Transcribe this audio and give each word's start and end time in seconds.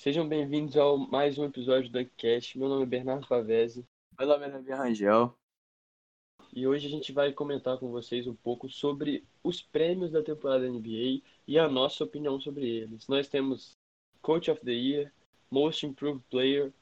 Sejam 0.00 0.26
bem-vindos 0.26 0.78
ao 0.78 0.96
mais 0.96 1.36
um 1.36 1.44
episódio 1.44 1.90
do 1.90 1.98
Dunkcast. 1.98 2.58
Meu 2.58 2.70
nome 2.70 2.84
é 2.84 2.86
Bernardo 2.86 3.28
Pavese. 3.28 3.86
Meu 4.18 4.26
nome 4.26 4.46
é 4.46 4.50
Davi 4.50 4.72
Rangel. 4.72 5.36
E 6.54 6.66
hoje 6.66 6.86
a 6.86 6.90
gente 6.90 7.12
vai 7.12 7.34
comentar 7.34 7.76
com 7.76 7.90
vocês 7.90 8.26
um 8.26 8.34
pouco 8.34 8.66
sobre 8.66 9.22
os 9.44 9.60
prêmios 9.60 10.10
da 10.10 10.22
temporada 10.22 10.66
NBA 10.66 11.20
e 11.46 11.58
a 11.58 11.68
nossa 11.68 12.02
opinião 12.02 12.40
sobre 12.40 12.66
eles. 12.66 13.06
Nós 13.08 13.28
temos 13.28 13.76
Coach 14.22 14.50
of 14.50 14.64
the 14.64 14.72
Year, 14.72 15.12
Most 15.50 15.84
Improved 15.84 16.24
Player, 16.30 16.72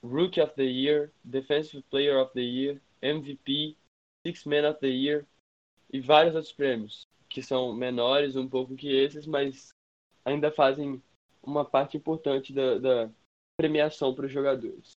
Rookie 0.00 0.40
of 0.40 0.54
the 0.54 0.62
Year, 0.62 1.10
Defensive 1.24 1.82
Player 1.90 2.22
of 2.22 2.32
the 2.34 2.40
Year, 2.40 2.80
MVP, 3.02 3.76
Six 4.24 4.44
Man 4.44 4.70
of 4.70 4.78
the 4.78 4.86
Year 4.86 5.26
e 5.92 6.00
vários 6.00 6.36
outros 6.36 6.52
prêmios 6.52 7.08
que 7.28 7.42
são 7.42 7.74
menores 7.74 8.36
um 8.36 8.48
pouco 8.48 8.76
que 8.76 8.94
esses, 8.94 9.26
mas 9.26 9.74
ainda 10.24 10.52
fazem 10.52 11.02
uma 11.46 11.64
parte 11.64 11.96
importante 11.96 12.52
da, 12.52 12.78
da 12.78 13.10
premiação 13.56 14.14
para 14.14 14.26
os 14.26 14.32
jogadores. 14.32 14.92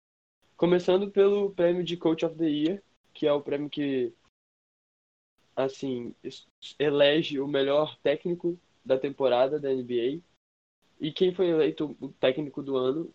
Começando 0.58 1.09
pelo 1.09 1.52
prêmio 1.52 1.84
de 1.84 1.95
Coach 1.95 2.25
of 2.25 2.35
the 2.35 2.49
Year, 2.49 2.84
que 3.13 3.27
é 3.27 3.31
o 3.31 3.41
prêmio 3.41 3.70
que 3.70 4.13
assim 5.55 6.16
elege 6.77 7.39
o 7.39 7.48
melhor 7.48 7.98
técnico 7.99 8.59
da 8.84 8.98
temporada 8.98 9.59
da 9.59 9.70
NBA. 9.70 10.22
E 10.99 11.12
quem 11.13 11.34
foi 11.34 11.48
eleito 11.48 11.95
o 12.02 12.09
técnico 12.09 12.61
do 12.61 12.75
ano 12.75 13.13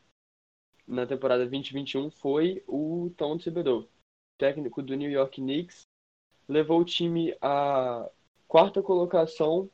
na 0.86 1.06
temporada 1.06 1.46
2021 1.46 2.10
foi 2.10 2.62
o 2.66 3.12
Tom 3.16 3.36
Thibodeau, 3.36 3.88
técnico 4.38 4.82
do 4.82 4.94
New 4.94 5.10
York 5.10 5.40
Knicks. 5.40 5.82
Levou 6.48 6.80
o 6.80 6.84
time 6.84 7.36
à 7.40 8.10
quarta 8.46 8.82
colocação 8.82 9.70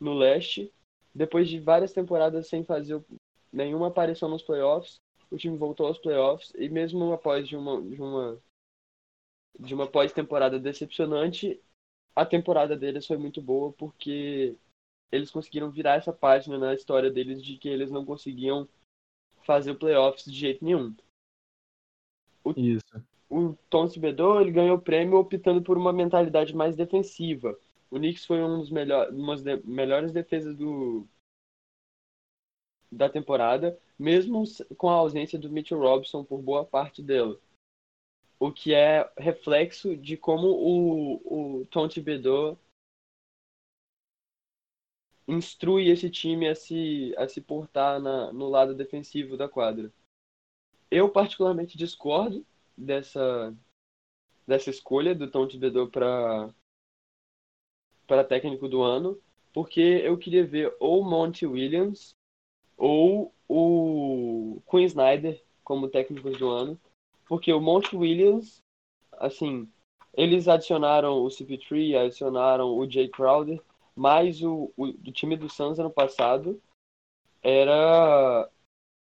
no 0.00 0.14
leste, 0.14 0.72
depois 1.16 1.48
de 1.48 1.58
várias 1.58 1.92
temporadas 1.92 2.46
sem 2.46 2.62
fazer 2.62 3.02
nenhuma 3.50 3.88
aparição 3.88 4.28
nos 4.28 4.42
playoffs. 4.42 5.00
O 5.30 5.36
time 5.36 5.56
voltou 5.56 5.86
aos 5.86 5.98
playoffs 5.98 6.52
e 6.56 6.68
mesmo 6.68 7.12
após 7.12 7.48
de 7.48 7.56
uma, 7.56 7.80
de 7.82 8.00
uma 8.00 8.40
de 9.58 9.74
uma 9.74 9.86
pós-temporada 9.86 10.60
decepcionante, 10.60 11.58
a 12.14 12.26
temporada 12.26 12.76
deles 12.76 13.06
foi 13.06 13.16
muito 13.16 13.40
boa 13.40 13.72
porque 13.72 14.54
eles 15.10 15.30
conseguiram 15.30 15.70
virar 15.70 15.94
essa 15.94 16.12
página 16.12 16.58
na 16.58 16.74
história 16.74 17.10
deles 17.10 17.42
de 17.42 17.56
que 17.56 17.68
eles 17.68 17.90
não 17.90 18.04
conseguiam 18.04 18.68
fazer 19.44 19.70
o 19.70 19.78
playoffs 19.78 20.26
de 20.26 20.38
jeito 20.38 20.62
nenhum. 20.62 20.94
O, 22.44 22.52
Isso. 22.54 23.02
O 23.30 23.54
Tom 23.70 23.88
Thibodeau, 23.88 24.40
ele 24.40 24.52
ganhou 24.52 24.76
o 24.76 24.82
prêmio 24.82 25.18
optando 25.18 25.62
por 25.62 25.78
uma 25.78 25.92
mentalidade 25.92 26.54
mais 26.54 26.76
defensiva. 26.76 27.58
O 27.90 27.96
Knicks 27.96 28.26
foi 28.26 28.42
um 28.42 28.58
dos 28.58 28.70
melhor, 28.70 29.10
uma 29.10 29.36
das 29.36 29.64
melhores 29.64 30.12
defesas 30.12 30.56
do 30.56 31.06
da 32.90 33.08
temporada, 33.08 33.78
mesmo 33.98 34.44
com 34.76 34.88
a 34.88 34.94
ausência 34.94 35.38
do 35.38 35.50
Mitchell 35.50 35.78
Robinson 35.78 36.24
por 36.24 36.40
boa 36.40 36.64
parte 36.64 37.02
dela 37.02 37.38
o 38.38 38.52
que 38.52 38.74
é 38.74 39.10
reflexo 39.16 39.96
de 39.96 40.16
como 40.16 40.48
o, 40.48 41.60
o 41.60 41.66
Tom 41.66 41.88
Thibodeau 41.88 42.58
instrui 45.26 45.88
esse 45.90 46.08
time 46.10 46.48
a 46.48 46.54
se, 46.54 47.14
a 47.16 47.26
se 47.28 47.40
portar 47.40 48.00
na, 48.00 48.32
no 48.32 48.48
lado 48.48 48.74
defensivo 48.74 49.36
da 49.36 49.48
quadra. 49.48 49.92
Eu 50.90 51.10
particularmente 51.10 51.76
discordo 51.76 52.46
dessa, 52.76 53.54
dessa 54.46 54.70
escolha 54.70 55.14
do 55.14 55.30
Tom 55.30 55.48
Thibodeau 55.48 55.90
para 55.90 56.54
para 58.06 58.22
técnico 58.22 58.68
do 58.68 58.82
ano, 58.82 59.20
porque 59.52 59.80
eu 59.80 60.16
queria 60.16 60.46
ver 60.46 60.76
ou 60.78 61.02
Monty 61.02 61.44
Williams 61.44 62.14
ou 62.76 63.32
o 63.48 64.60
Quinn 64.70 64.84
Snyder 64.84 65.42
como 65.64 65.88
técnicos 65.88 66.38
do 66.38 66.48
ano, 66.48 66.78
porque 67.26 67.52
o 67.52 67.60
Monte 67.60 67.96
Williams, 67.96 68.62
assim, 69.12 69.68
eles 70.14 70.48
adicionaram 70.48 71.22
o 71.22 71.28
CP3, 71.28 71.94
adicionaram 71.96 72.76
o 72.76 72.90
Jay 72.90 73.08
Crowder, 73.08 73.60
mas 73.94 74.42
o, 74.42 74.72
o, 74.76 74.86
o 74.86 75.12
time 75.12 75.36
do 75.36 75.48
Suns 75.48 75.78
ano 75.78 75.90
passado 75.90 76.60
era 77.42 78.48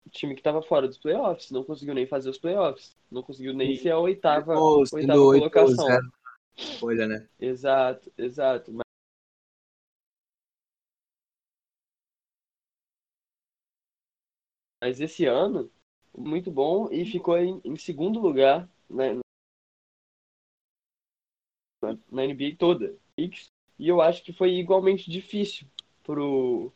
o 0.06 0.10
time 0.10 0.34
que 0.34 0.42
estava 0.42 0.62
fora 0.62 0.88
dos 0.88 0.98
playoffs, 0.98 1.52
não 1.52 1.64
conseguiu 1.64 1.94
nem 1.94 2.06
fazer 2.06 2.30
os 2.30 2.38
playoffs, 2.38 2.96
não 3.10 3.24
conseguiu 3.24 3.54
nem 3.54 3.76
ser 3.76 3.92
a 3.92 4.00
oitava, 4.00 4.60
oitava 4.60 5.20
colocação. 5.20 6.00
Coisa, 6.80 7.08
né? 7.08 7.28
Exato, 7.40 8.12
exato. 8.18 8.72
Mas 14.84 15.00
esse 15.00 15.26
ano 15.26 15.72
muito 16.14 16.52
bom 16.52 16.90
e 16.92 17.06
ficou 17.06 17.38
em, 17.38 17.62
em 17.64 17.78
segundo 17.78 18.20
lugar 18.20 18.70
né, 18.90 19.18
na 22.12 22.26
NBA 22.26 22.58
toda. 22.58 22.94
E 23.18 23.32
eu 23.80 24.02
acho 24.02 24.22
que 24.22 24.34
foi 24.34 24.56
igualmente 24.56 25.10
difícil 25.10 25.66
pro 26.04 26.70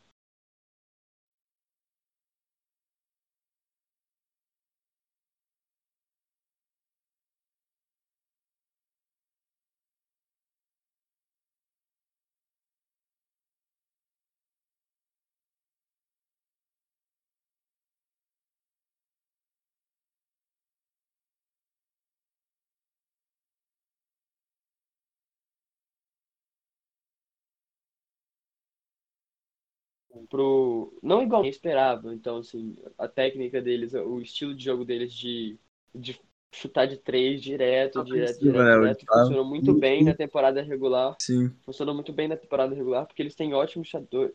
pro 30.30 30.98
não 31.02 31.22
igual 31.22 31.44
eu 31.44 31.50
esperava. 31.50 32.14
Então, 32.14 32.38
assim, 32.38 32.76
a 32.98 33.08
técnica 33.08 33.62
deles, 33.62 33.94
o 33.94 34.20
estilo 34.20 34.54
de 34.54 34.64
jogo 34.64 34.86
deles 34.86 35.14
de, 35.14 35.58
de 35.94 36.20
chutar 36.52 36.88
de 36.88 36.98
três 36.98 37.42
direto, 37.42 38.04
direto, 38.04 38.40
direto, 38.40 38.58
né? 38.58 38.80
direto, 38.80 39.06
funcionou 39.06 39.46
muito 39.46 39.74
bem 39.74 40.04
na 40.04 40.14
temporada 40.14 40.62
regular. 40.62 41.16
Sim. 41.20 41.54
Funcionou 41.64 41.94
muito 41.94 42.12
bem 42.14 42.28
na 42.28 42.38
temporada 42.38 42.74
regular, 42.74 43.06
porque 43.06 43.22
eles 43.22 43.36
têm 43.36 43.54
ótimos 43.54 43.90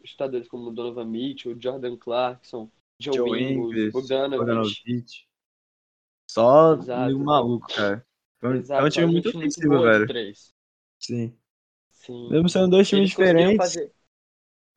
chutadores 0.05 0.49
como 0.49 0.71
Donovan 0.71 1.06
Mitchell, 1.06 1.56
Jordan 1.59 1.97
Clarkson, 1.97 2.71
Joe, 2.99 3.16
Joe 3.16 3.43
Ingles, 3.43 3.93
Bogdanovich. 3.93 5.27
Só 6.27 6.77
meio 6.77 7.19
maluco, 7.19 7.66
cara. 7.69 8.05
É 8.43 8.82
um 8.82 8.88
time 8.88 9.06
muito 9.06 9.28
ofensivo, 9.28 9.82
velho. 9.82 10.34
Sim. 10.99 11.37
Sim. 11.91 12.31
Mesmo 12.31 12.49
sendo 12.49 12.69
dois 12.69 12.88
times 12.88 13.11
diferentes. 13.11 13.77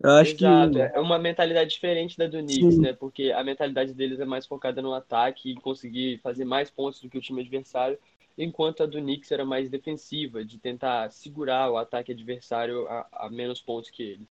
Eu 0.01 0.11
acho 0.11 0.35
Exato, 0.35 0.73
que. 0.73 0.79
é 0.79 0.99
uma 0.99 1.17
mentalidade 1.17 1.69
diferente 1.69 2.17
da 2.17 2.27
do 2.27 2.39
Knicks, 2.39 2.75
Sim. 2.75 2.81
né? 2.81 2.93
Porque 2.93 3.31
a 3.31 3.43
mentalidade 3.43 3.93
deles 3.93 4.19
é 4.19 4.25
mais 4.25 4.45
focada 4.45 4.81
no 4.81 4.93
ataque 4.93 5.51
e 5.51 5.55
conseguir 5.55 6.19
fazer 6.19 6.43
mais 6.43 6.69
pontos 6.69 6.99
do 7.01 7.09
que 7.09 7.17
o 7.17 7.21
time 7.21 7.41
adversário, 7.41 7.97
enquanto 8.37 8.83
a 8.83 8.85
do 8.85 8.99
Knicks 8.99 9.31
era 9.31 9.45
mais 9.45 9.69
defensiva, 9.69 10.43
de 10.43 10.59
tentar 10.59 11.09
segurar 11.11 11.71
o 11.71 11.77
ataque 11.77 12.11
adversário 12.11 12.87
a, 12.87 13.07
a 13.11 13.29
menos 13.29 13.61
pontos 13.61 13.89
que 13.89 14.03
ele. 14.03 14.27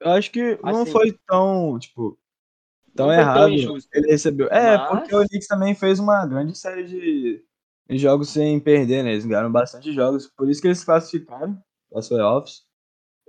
Eu 0.00 0.10
acho 0.10 0.32
que 0.32 0.58
não 0.62 0.82
assim, 0.82 0.90
foi 0.90 1.18
tão, 1.26 1.78
tipo, 1.78 2.18
tão 2.94 3.12
errado. 3.12 3.50
Tão 3.62 3.78
ele 3.94 4.10
recebeu. 4.10 4.48
É, 4.48 4.76
Mas... 4.76 4.88
porque 4.88 5.14
o 5.14 5.26
Knicks 5.28 5.46
também 5.46 5.76
fez 5.76 6.00
uma 6.00 6.26
grande 6.26 6.58
série 6.58 6.84
de 6.84 7.44
jogos 7.98 8.30
sem 8.30 8.58
perder, 8.58 9.04
né? 9.04 9.12
Eles 9.12 9.24
ganharam 9.24 9.52
bastante 9.52 9.92
jogos, 9.92 10.26
por 10.36 10.50
isso 10.50 10.60
que 10.60 10.66
eles 10.66 10.82
classificaram 10.82 11.62
para 11.90 12.02
playoffs. 12.02 12.64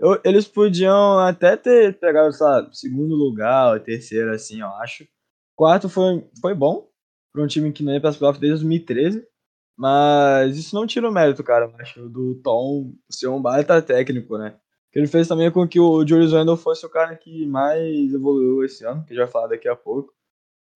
Eu, 0.03 0.19
eles 0.25 0.45
podiam 0.45 1.17
até 1.19 1.55
ter 1.55 1.97
pegado, 1.97 2.33
sabe, 2.33 2.77
segundo 2.77 3.15
lugar, 3.15 3.71
ou 3.73 3.79
terceiro, 3.79 4.33
assim, 4.33 4.59
eu 4.59 4.67
acho. 4.67 5.07
Quarto 5.55 5.87
foi, 5.87 6.27
foi 6.41 6.53
bom 6.53 6.89
para 7.31 7.41
um 7.41 7.47
time 7.47 7.71
que 7.71 7.81
não 7.81 7.93
ia 7.93 8.01
para 8.01 8.09
as 8.09 8.17
playoffs 8.17 8.41
desde 8.41 8.59
2013. 8.59 9.25
Mas 9.77 10.57
isso 10.57 10.75
não 10.75 10.85
tira 10.85 11.09
o 11.09 11.11
mérito, 11.11 11.41
cara, 11.41 11.65
eu 11.65 11.75
acho, 11.77 12.09
do 12.09 12.35
Tom 12.43 12.93
ser 13.09 13.27
um 13.29 13.41
baita 13.41 13.81
técnico, 13.81 14.37
né? 14.37 14.59
Que 14.91 14.99
ele 14.99 15.07
fez 15.07 15.25
também 15.25 15.49
com 15.49 15.65
que 15.65 15.79
o 15.79 16.05
Julius 16.05 16.33
Randle 16.33 16.57
fosse 16.57 16.85
o 16.85 16.89
cara 16.89 17.15
que 17.15 17.47
mais 17.47 18.13
evoluiu 18.13 18.61
esse 18.65 18.85
ano, 18.85 19.05
que 19.05 19.15
vai 19.15 19.25
falar 19.25 19.47
daqui 19.47 19.69
a 19.69 19.75
pouco. 19.75 20.13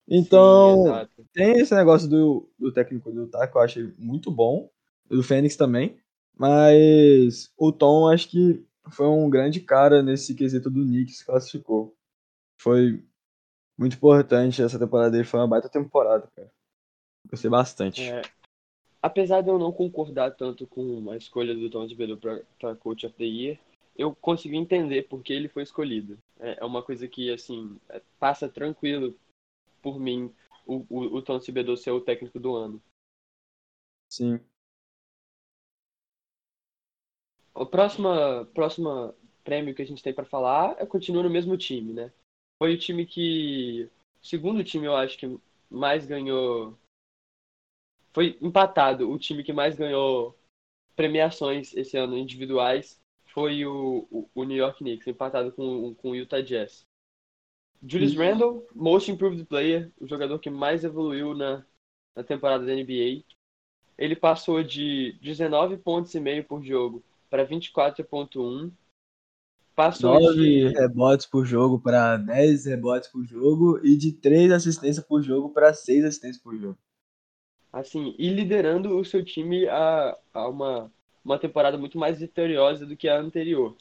Então, 0.08 0.86
Sim, 1.14 1.24
tem 1.34 1.60
esse 1.60 1.74
negócio 1.74 2.08
do, 2.08 2.50
do 2.58 2.72
técnico 2.72 3.12
do 3.12 3.24
Utah 3.24 3.46
que 3.46 3.56
eu 3.56 3.60
acho 3.60 3.92
muito 3.98 4.30
bom, 4.30 4.70
do 5.06 5.22
Fênix 5.22 5.54
também. 5.54 5.98
Mas 6.36 7.52
o 7.58 7.70
Tom, 7.70 8.08
acho 8.08 8.30
que 8.30 8.66
foi 8.92 9.06
um 9.06 9.28
grande 9.28 9.60
cara 9.60 10.02
nesse 10.02 10.34
quesito 10.34 10.70
do 10.70 10.82
Knicks 10.82 11.22
classificou. 11.22 11.96
Foi 12.60 13.02
muito 13.78 13.96
importante 13.96 14.62
essa 14.62 14.78
temporada 14.78 15.10
dele, 15.10 15.24
foi 15.24 15.40
uma 15.40 15.48
baita 15.48 15.68
temporada, 15.68 16.28
cara. 16.34 16.50
Gostei 17.30 17.50
bastante. 17.50 18.02
É, 18.02 18.22
apesar 19.02 19.40
de 19.40 19.48
eu 19.48 19.58
não 19.58 19.72
concordar 19.72 20.34
tanto 20.34 20.66
com 20.66 21.10
a 21.10 21.16
escolha 21.16 21.54
do 21.54 21.70
Tom 21.70 21.86
Thibodeau 21.86 22.16
para 22.58 22.76
Coach 22.76 23.06
of 23.06 23.14
the 23.16 23.24
Year, 23.24 23.58
eu 23.96 24.14
consegui 24.14 24.56
entender 24.56 25.08
porque 25.08 25.32
ele 25.32 25.48
foi 25.48 25.62
escolhido. 25.62 26.18
É, 26.38 26.58
é 26.60 26.64
uma 26.64 26.82
coisa 26.82 27.06
que, 27.08 27.32
assim, 27.32 27.78
é, 27.88 28.00
passa 28.18 28.48
tranquilo 28.48 29.14
por 29.82 29.98
mim, 29.98 30.32
o, 30.66 30.84
o, 30.88 31.16
o 31.16 31.22
Tom 31.22 31.38
Thibodeau 31.38 31.76
ser 31.76 31.90
o 31.90 32.00
técnico 32.00 32.38
do 32.38 32.54
ano. 32.54 32.82
Sim. 34.08 34.40
O 37.58 37.66
próximo, 37.66 38.08
próximo 38.54 39.12
prêmio 39.42 39.74
que 39.74 39.82
a 39.82 39.84
gente 39.84 40.00
tem 40.00 40.14
para 40.14 40.24
falar 40.24 40.76
é 40.78 40.86
continua 40.86 41.24
no 41.24 41.30
mesmo 41.30 41.56
time, 41.56 41.92
né? 41.92 42.12
Foi 42.56 42.72
o 42.74 42.78
time 42.78 43.04
que. 43.04 43.90
Segundo 44.22 44.62
time, 44.62 44.86
eu 44.86 44.94
acho 44.94 45.18
que 45.18 45.40
mais 45.68 46.06
ganhou. 46.06 46.78
Foi 48.14 48.38
empatado. 48.40 49.10
O 49.10 49.18
time 49.18 49.42
que 49.42 49.52
mais 49.52 49.74
ganhou 49.74 50.38
premiações 50.94 51.74
esse 51.74 51.96
ano 51.96 52.16
individuais 52.16 53.00
foi 53.26 53.66
o, 53.66 54.06
o, 54.08 54.30
o 54.36 54.44
New 54.44 54.56
York 54.56 54.78
Knicks, 54.78 55.08
empatado 55.08 55.50
com, 55.50 55.94
com 55.96 56.10
o 56.10 56.16
Utah 56.16 56.40
Jazz. 56.40 56.86
Julius 57.82 58.14
uhum. 58.14 58.18
Randle, 58.18 58.66
Most 58.72 59.10
Improved 59.10 59.44
Player, 59.46 59.90
o 60.00 60.06
jogador 60.06 60.38
que 60.38 60.50
mais 60.50 60.84
evoluiu 60.84 61.34
na, 61.34 61.66
na 62.14 62.22
temporada 62.22 62.64
da 62.64 62.72
NBA. 62.72 63.24
Ele 63.96 64.14
passou 64.14 64.62
de 64.62 65.18
19 65.20 65.76
pontos 65.78 66.14
e 66.14 66.20
meio 66.20 66.44
por 66.44 66.62
jogo 66.62 67.02
para 67.28 67.46
24.1. 67.46 68.70
Passou 69.74 70.20
9 70.20 70.34
de... 70.34 70.68
rebotes 70.68 71.26
por 71.26 71.44
jogo 71.44 71.78
para 71.78 72.16
10 72.16 72.66
rebotes 72.66 73.08
por 73.08 73.24
jogo 73.24 73.78
e 73.84 73.96
de 73.96 74.12
3 74.12 74.50
assistências 74.50 75.04
por 75.04 75.22
jogo 75.22 75.50
para 75.50 75.72
6 75.72 76.04
assistências 76.04 76.42
por 76.42 76.56
jogo. 76.58 76.78
Assim, 77.72 78.14
e 78.18 78.28
liderando 78.28 78.98
o 78.98 79.04
seu 79.04 79.24
time 79.24 79.68
a, 79.68 80.18
a 80.32 80.48
uma, 80.48 80.92
uma 81.24 81.38
temporada 81.38 81.78
muito 81.78 81.98
mais 81.98 82.18
vitoriosa 82.18 82.84
do 82.86 82.96
que 82.96 83.08
a 83.08 83.20
anterior. 83.20 83.76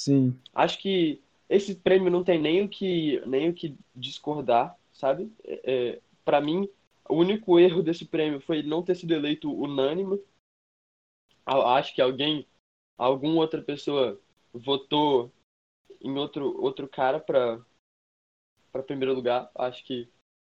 Sim. 0.00 0.36
Acho 0.54 0.78
que 0.80 1.22
esse 1.48 1.74
prêmio 1.74 2.10
não 2.10 2.24
tem 2.24 2.40
nem 2.40 2.62
o 2.62 2.68
que, 2.68 3.22
nem 3.26 3.50
o 3.50 3.54
que 3.54 3.76
discordar, 3.94 4.76
sabe? 4.92 5.30
É, 5.44 5.60
é 5.64 6.00
para 6.24 6.40
mim, 6.40 6.68
o 7.08 7.16
único 7.16 7.58
erro 7.58 7.82
desse 7.82 8.04
prêmio 8.04 8.40
foi 8.40 8.62
não 8.62 8.82
ter 8.82 8.94
sido 8.94 9.12
eleito 9.12 9.52
unânime. 9.52 10.20
Acho 11.44 11.94
que 11.94 12.00
alguém, 12.00 12.46
alguma 13.00 13.36
outra 13.36 13.62
pessoa 13.62 14.20
votou 14.52 15.32
em 16.02 16.16
outro, 16.18 16.60
outro 16.62 16.86
cara 16.86 17.18
para 17.18 17.58
para 18.70 18.82
primeiro 18.82 19.14
lugar. 19.14 19.50
Acho 19.56 19.82
que 19.84 20.08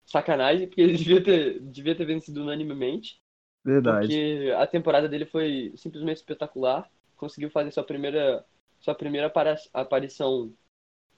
sacanagem, 0.05 0.67
porque 0.67 0.81
ele 0.81 0.97
devia 0.97 1.23
ter, 1.23 1.59
devia 1.61 1.95
ter 1.95 2.05
vencido 2.05 2.41
unanimemente. 2.41 3.19
Verdade. 3.63 4.07
Porque 4.07 4.51
a 4.57 4.67
temporada 4.67 5.07
dele 5.07 5.25
foi 5.25 5.73
simplesmente 5.77 6.17
espetacular. 6.17 6.91
Conseguiu 7.15 7.49
fazer 7.49 7.71
sua 7.71 7.83
primeira, 7.83 8.45
sua 8.79 8.93
primeira 8.93 9.31
aparição 9.73 10.53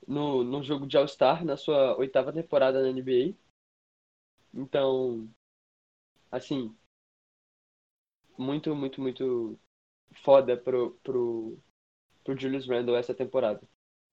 no, 0.08 0.44
no 0.44 0.64
jogo 0.64 0.86
de 0.86 0.96
All-Star, 0.96 1.44
na 1.44 1.58
sua 1.58 1.98
oitava 1.98 2.32
temporada 2.32 2.82
na 2.82 2.90
NBA. 2.90 3.34
Então, 4.54 5.28
assim, 6.32 6.74
muito, 8.38 8.74
muito, 8.76 9.02
muito 9.02 9.60
foda 10.24 10.56
pro, 10.58 10.98
pro, 11.04 11.58
pro 12.24 12.40
Julius 12.40 12.68
Randle 12.68 12.96
essa 12.96 13.14
temporada. 13.14 13.62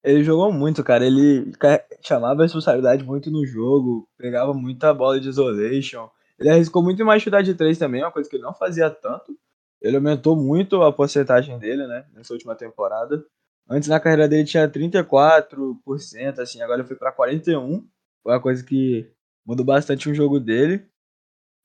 Ele 0.02 0.24
jogou 0.24 0.52
muito, 0.52 0.82
cara. 0.82 1.06
Ele 1.06 1.52
chamava 2.00 2.42
a 2.42 2.44
responsabilidade 2.44 3.04
muito 3.04 3.30
no 3.30 3.46
jogo, 3.46 4.08
pegava 4.18 4.52
muita 4.52 4.92
bola 4.92 5.20
de 5.20 5.28
isolation. 5.28 6.08
Ele 6.38 6.50
arriscou 6.50 6.82
muito 6.82 7.04
mais 7.04 7.22
chutar 7.22 7.42
de 7.42 7.54
três 7.54 7.78
também, 7.78 8.02
uma 8.02 8.10
coisa 8.10 8.28
que 8.28 8.36
ele 8.36 8.42
não 8.42 8.54
fazia 8.54 8.90
tanto. 8.90 9.36
Ele 9.80 9.96
aumentou 9.96 10.36
muito 10.36 10.82
a 10.82 10.92
porcentagem 10.92 11.58
dele, 11.58 11.86
né, 11.86 12.04
nessa 12.12 12.32
última 12.32 12.54
temporada. 12.54 13.24
Antes 13.68 13.88
na 13.88 14.00
carreira 14.00 14.28
dele 14.28 14.44
tinha 14.44 14.68
34%, 14.68 16.38
assim, 16.40 16.60
agora 16.60 16.80
ele 16.80 16.88
foi 16.88 16.96
para 16.96 17.12
41. 17.12 17.86
Foi 18.22 18.32
uma 18.32 18.40
coisa 18.40 18.64
que 18.64 19.08
mudou 19.46 19.64
bastante 19.64 20.08
o 20.08 20.14
jogo 20.14 20.40
dele. 20.40 20.84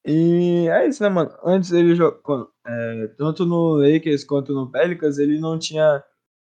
E 0.08 0.70
é 0.70 0.88
isso, 0.88 1.04
né, 1.04 1.10
mano? 1.10 1.30
Antes 1.44 1.72
ele 1.74 1.94
jogou, 1.94 2.50
é, 2.66 3.08
tanto 3.18 3.46
no 3.46 3.76
Lakers 3.76 4.24
quanto 4.24 4.54
no 4.54 4.72
Pelicans, 4.72 5.18
ele 5.18 5.38
não 5.38 5.60
tinha 5.60 6.02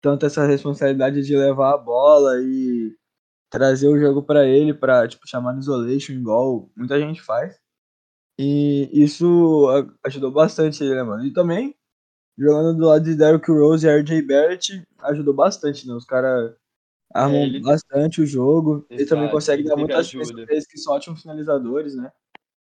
tanto 0.01 0.25
essa 0.25 0.45
responsabilidade 0.45 1.23
de 1.23 1.37
levar 1.37 1.73
a 1.73 1.77
bola 1.77 2.41
e 2.41 2.93
trazer 3.49 3.87
o 3.87 3.97
jogo 3.97 4.21
para 4.21 4.45
ele, 4.45 4.73
para 4.73 5.07
tipo 5.07 5.25
chamar 5.25 5.53
no 5.53 5.59
isolation 5.59 6.11
igual 6.11 6.69
muita 6.75 6.99
gente 6.99 7.21
faz. 7.21 7.57
E 8.37 8.89
isso 8.91 9.67
ajudou 10.03 10.31
bastante 10.31 10.83
ele, 10.83 10.95
né, 10.95 11.03
mano? 11.03 11.25
E 11.25 11.31
também 11.31 11.73
jogando 12.37 12.77
do 12.77 12.87
lado 12.87 13.05
de 13.05 13.15
Derrick 13.15 13.49
Rose 13.49 13.87
e 13.87 13.89
RJ 13.89 14.21
Barrett 14.23 14.85
ajudou 14.99 15.33
bastante, 15.33 15.87
né? 15.87 15.93
Os 15.93 16.05
caras 16.05 16.53
armam 17.13 17.37
é, 17.37 17.43
ele... 17.43 17.61
bastante 17.61 18.21
o 18.21 18.25
jogo. 18.25 18.85
Exato, 18.89 18.93
ele 18.93 19.05
também 19.05 19.31
consegue 19.31 19.63
dar 19.63 19.77
muitas 19.77 19.99
assistências 19.99 20.67
que 20.67 20.77
são 20.77 20.93
ótimos 20.93 21.21
finalizadores, 21.21 21.95
né? 21.95 22.11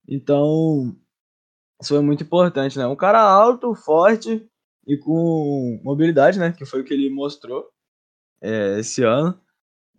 Então, 0.07 0.95
isso 1.81 1.93
foi 1.93 2.01
muito 2.01 2.23
importante, 2.23 2.77
né? 2.77 2.87
Um 2.87 2.95
cara 2.95 3.19
alto, 3.19 3.75
forte 3.75 4.47
e 4.85 4.97
com 4.97 5.79
mobilidade, 5.83 6.39
né? 6.39 6.53
Que 6.53 6.65
foi 6.65 6.81
o 6.81 6.83
que 6.83 6.93
ele 6.93 7.09
mostrou 7.09 7.69
é, 8.41 8.79
esse 8.79 9.03
ano. 9.03 9.39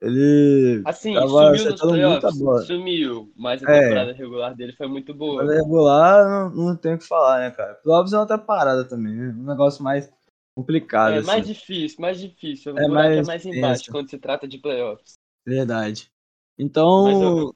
Ele 0.01 0.81
assim, 0.85 1.15
sumiu 1.15 1.65
nos 1.71 1.81
playoffs, 1.81 2.67
sumiu, 2.67 3.33
mas 3.37 3.63
a 3.65 3.71
é. 3.73 3.81
temporada 3.81 4.13
regular 4.13 4.55
dele 4.55 4.73
foi 4.73 4.87
muito 4.87 5.13
boa. 5.13 5.43
A 5.43 5.55
regular 5.57 6.53
não, 6.55 6.67
não 6.67 6.77
tem 6.77 6.95
o 6.95 6.99
que 6.99 7.05
falar, 7.05 7.41
né, 7.41 7.51
cara? 7.51 7.75
Playoffs 7.75 8.13
é 8.13 8.19
outra 8.19 8.39
parada 8.39 8.85
também, 8.85 9.13
né? 9.13 9.35
Um 9.37 9.45
negócio 9.45 9.83
mais 9.83 10.09
complicado. 10.55 11.15
É 11.15 11.19
assim. 11.19 11.27
mais 11.27 11.47
difícil, 11.47 12.01
mais 12.01 12.21
difícil. 12.21 12.79
é 12.79 12.87
mais, 12.87 13.19
é 13.19 13.23
mais 13.25 13.45
embaixo 13.45 13.91
quando 13.91 14.09
se 14.09 14.19
trata 14.19 14.47
de 14.47 14.59
playoffs. 14.59 15.19
Verdade. 15.45 16.09
Então. 16.57 17.53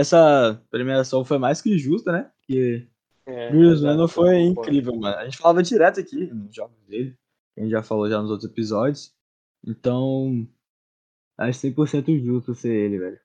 Essa 0.00 0.62
premiação 0.70 1.24
foi 1.24 1.38
mais 1.38 1.60
que 1.60 1.78
justa, 1.78 2.12
né? 2.12 2.30
Porque 2.38 2.88
é, 3.26 3.50
Julius 3.52 3.82
Randle 3.82 4.08
foi 4.08 4.40
incrível, 4.40 4.96
mano. 4.96 5.16
A 5.16 5.24
gente 5.24 5.38
falava 5.38 5.62
direto 5.62 6.00
aqui 6.00 6.26
nos 6.32 6.54
jogos 6.54 6.78
dele. 6.86 7.16
A 7.56 7.60
gente 7.60 7.70
já 7.70 7.82
falou 7.82 8.08
já 8.08 8.20
nos 8.20 8.30
outros 8.30 8.50
episódios. 8.50 9.14
Então, 9.64 10.48
Acho 11.36 11.60
100% 11.60 12.22
justo 12.22 12.54
ser 12.54 12.72
ele, 12.72 12.98
velho. 12.98 13.20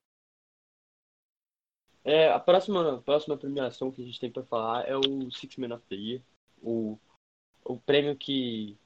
É, 2.04 2.31
a 2.31 2.40
próxima, 2.40 3.02
próxima 3.02 3.38
premiação 3.38 3.92
que 3.92 4.02
a 4.02 4.06
gente 4.06 4.19
tem 4.19 4.31
pra 4.31 4.44
falar 4.44 4.88
é 4.88 4.96
o 4.96 5.30
Six 5.30 5.58
Man 5.58 5.75
of 5.75 5.86
the 5.88 5.96
Year. 5.96 6.22
O, 6.62 6.98
o 7.66 7.78
prêmio 7.80 8.16
que 8.16 8.78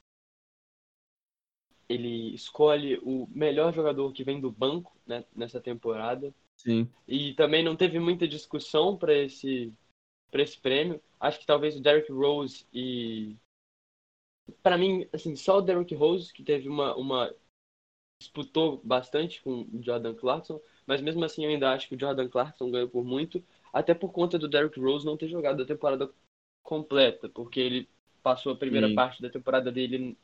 ele 1.88 2.34
escolhe 2.34 2.98
o 3.02 3.28
melhor 3.30 3.72
jogador 3.72 4.12
que 4.12 4.24
vem 4.24 4.40
do 4.40 4.50
banco 4.50 4.94
né, 5.06 5.24
nessa 5.34 5.60
temporada. 5.60 6.34
Sim. 6.62 6.88
E 7.08 7.34
também 7.34 7.64
não 7.64 7.74
teve 7.74 7.98
muita 7.98 8.28
discussão 8.28 8.96
para 8.96 9.12
esse, 9.12 9.72
pra 10.30 10.42
esse 10.42 10.58
prêmio. 10.58 11.02
Acho 11.18 11.40
que 11.40 11.46
talvez 11.46 11.76
o 11.76 11.82
Derrick 11.82 12.10
Rose 12.12 12.64
e. 12.72 13.36
Para 14.62 14.78
mim, 14.78 15.08
assim, 15.12 15.34
só 15.34 15.58
o 15.58 15.62
Derrick 15.62 15.92
Rose, 15.94 16.32
que 16.32 16.44
teve 16.44 16.68
uma, 16.68 16.94
uma 16.94 17.34
disputou 18.20 18.80
bastante 18.84 19.42
com 19.42 19.62
o 19.62 19.82
Jordan 19.82 20.14
Clarkson, 20.14 20.60
mas 20.86 21.00
mesmo 21.00 21.24
assim 21.24 21.44
eu 21.44 21.50
ainda 21.50 21.72
acho 21.72 21.88
que 21.88 21.96
o 21.96 21.98
Jordan 21.98 22.28
Clarkson 22.28 22.70
ganhou 22.70 22.88
por 22.88 23.04
muito, 23.04 23.42
até 23.72 23.92
por 23.92 24.12
conta 24.12 24.38
do 24.38 24.48
Derrick 24.48 24.78
Rose 24.78 25.04
não 25.04 25.16
ter 25.16 25.28
jogado 25.28 25.62
a 25.62 25.66
temporada 25.66 26.08
completa, 26.62 27.28
porque 27.28 27.58
ele 27.58 27.88
passou 28.22 28.52
a 28.52 28.56
primeira 28.56 28.88
Sim. 28.88 28.94
parte 28.94 29.20
da 29.20 29.28
temporada 29.28 29.72
dele 29.72 30.16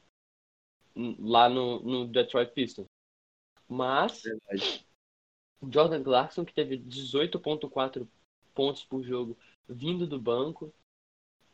lá 1.18 1.48
no, 1.48 1.80
no 1.80 2.06
Detroit 2.06 2.52
Pistons. 2.52 2.86
Mas 3.68 4.22
Jordan 5.62 6.02
Clarkson, 6.02 6.44
que 6.44 6.54
teve 6.54 6.76
18.4 6.78 8.06
pontos 8.54 8.84
por 8.84 9.02
jogo 9.02 9.36
vindo 9.68 10.06
do 10.06 10.18
banco, 10.18 10.72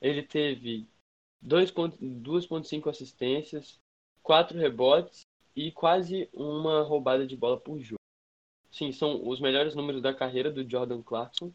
ele 0.00 0.22
teve 0.22 0.86
2.5 1.42 2.88
assistências, 2.88 3.78
4 4.22 4.58
rebotes 4.58 5.22
e 5.54 5.70
quase 5.70 6.28
uma 6.32 6.82
roubada 6.82 7.26
de 7.26 7.36
bola 7.36 7.58
por 7.58 7.78
jogo. 7.80 7.98
Sim, 8.70 8.90
são 8.92 9.26
os 9.28 9.40
melhores 9.40 9.74
números 9.74 10.02
da 10.02 10.12
carreira 10.12 10.50
do 10.50 10.68
Jordan 10.68 11.02
Clarkson 11.02 11.52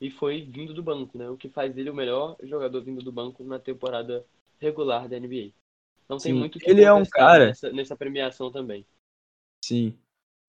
e 0.00 0.10
foi 0.10 0.42
vindo 0.42 0.72
do 0.72 0.82
banco, 0.82 1.18
né? 1.18 1.28
O 1.28 1.36
que 1.36 1.48
faz 1.48 1.76
ele 1.76 1.90
o 1.90 1.94
melhor 1.94 2.36
jogador 2.42 2.82
vindo 2.82 3.02
do 3.02 3.12
banco 3.12 3.44
na 3.44 3.58
temporada 3.58 4.24
regular 4.58 5.08
da 5.08 5.16
NBA. 5.16 5.52
Não 6.08 6.18
tem 6.18 6.32
Sim, 6.32 6.38
muito 6.38 6.58
que 6.58 6.70
ele 6.70 6.82
é 6.82 6.92
um 6.92 7.04
cara 7.04 7.46
nessa, 7.46 7.72
nessa 7.72 7.96
premiação 7.96 8.50
também. 8.50 8.86
Sim. 9.64 9.98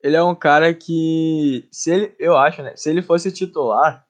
Ele 0.04 0.18
é 0.18 0.24
um 0.24 0.36
cara 0.36 0.74
que 0.74 1.68
se 1.72 1.90
ele, 1.90 2.16
eu 2.20 2.38
acho, 2.38 2.62
né, 2.62 2.76
se 2.76 2.90
ele 2.90 3.02
fosse 3.02 3.32
titular 3.32 4.06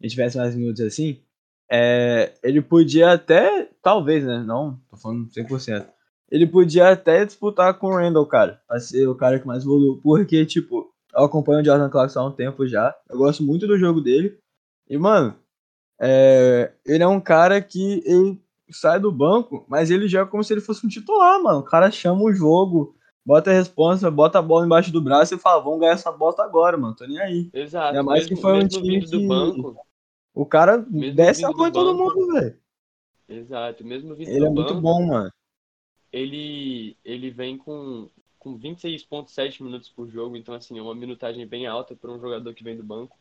e 0.00 0.08
tivesse 0.08 0.36
mais 0.36 0.54
minutos 0.56 0.80
assim, 0.82 1.22
é, 1.70 2.34
ele 2.42 2.60
podia 2.60 3.12
até, 3.12 3.68
talvez, 3.80 4.24
né, 4.24 4.42
não, 4.44 4.80
tô 4.90 4.96
falando 4.96 5.28
100%, 5.28 5.86
ele 6.30 6.46
podia 6.46 6.90
até 6.90 7.24
disputar 7.24 7.74
com 7.74 7.88
o 7.88 7.96
Randall, 7.96 8.26
cara, 8.26 8.60
pra 8.66 8.80
ser 8.80 9.06
o 9.06 9.14
cara 9.14 9.38
que 9.38 9.46
mais 9.46 9.62
evoluiu. 9.62 10.00
Porque, 10.02 10.44
tipo, 10.44 10.92
eu 11.14 11.24
acompanho 11.24 11.60
o 11.60 11.64
Jordan 11.64 11.88
Clarkson 11.88 12.20
há 12.20 12.26
um 12.26 12.32
tempo 12.32 12.66
já. 12.66 12.94
Eu 13.08 13.16
gosto 13.16 13.42
muito 13.42 13.66
do 13.66 13.78
jogo 13.78 14.00
dele. 14.00 14.36
E, 14.88 14.98
mano, 14.98 15.36
é, 16.00 16.72
ele 16.84 17.02
é 17.02 17.06
um 17.06 17.20
cara 17.20 17.60
que 17.60 18.02
ele 18.04 18.40
sai 18.70 18.98
do 18.98 19.12
banco, 19.12 19.64
mas 19.68 19.90
ele 19.90 20.08
joga 20.08 20.30
como 20.30 20.42
se 20.42 20.52
ele 20.52 20.60
fosse 20.60 20.84
um 20.84 20.88
titular, 20.88 21.40
mano. 21.40 21.60
O 21.60 21.64
cara 21.64 21.90
chama 21.90 22.22
o 22.22 22.32
jogo, 22.32 22.95
bota 23.26 23.50
a 23.50 23.54
responsa, 23.54 24.08
bota 24.08 24.38
a 24.38 24.42
bola 24.42 24.64
embaixo 24.64 24.92
do 24.92 25.00
braço 25.00 25.34
e 25.34 25.38
fala, 25.38 25.60
vamos 25.60 25.80
ganhar 25.80 25.94
essa 25.94 26.12
bola 26.12 26.44
agora, 26.44 26.76
mano. 26.76 26.94
Tô 26.94 27.04
nem 27.04 27.18
aí. 27.18 27.50
Exato. 27.52 27.88
Ainda 27.88 28.04
mais 28.04 28.22
mesmo, 28.22 28.36
que 28.36 28.42
foi 28.42 28.52
um 28.52 28.68
time 28.68 29.00
do 29.00 29.18
que... 29.18 29.26
banco. 29.26 29.76
O 30.32 30.46
cara 30.46 30.78
desce 30.78 31.44
a 31.44 31.50
mão 31.50 31.72
todo 31.72 31.96
mundo, 31.96 32.34
velho. 32.34 32.56
Exato. 33.28 33.84
Mesmo 33.84 34.14
vindo 34.14 34.28
Ele 34.28 34.38
do 34.38 34.46
é 34.46 34.48
banco, 34.48 34.60
muito 34.60 34.80
bom, 34.80 35.06
mano. 35.06 35.32
Ele, 36.12 36.96
ele 37.04 37.30
vem 37.32 37.58
com, 37.58 38.08
com 38.38 38.56
26,7 38.56 39.60
minutos 39.60 39.88
por 39.88 40.08
jogo, 40.08 40.36
então, 40.36 40.54
assim, 40.54 40.78
é 40.78 40.82
uma 40.82 40.94
minutagem 40.94 41.44
bem 41.46 41.66
alta 41.66 41.96
para 41.96 42.12
um 42.12 42.20
jogador 42.20 42.54
que 42.54 42.62
vem 42.62 42.76
do 42.76 42.84
banco. 42.84 43.18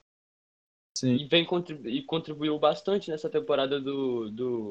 Sim. 0.95 1.15
E, 1.15 1.25
vem, 1.25 1.43
contribu 1.43 1.89
e 1.89 2.03
contribuiu 2.03 2.59
bastante 2.59 3.09
nessa 3.09 3.29
temporada 3.29 3.81
do, 3.81 4.29
do, 4.29 4.69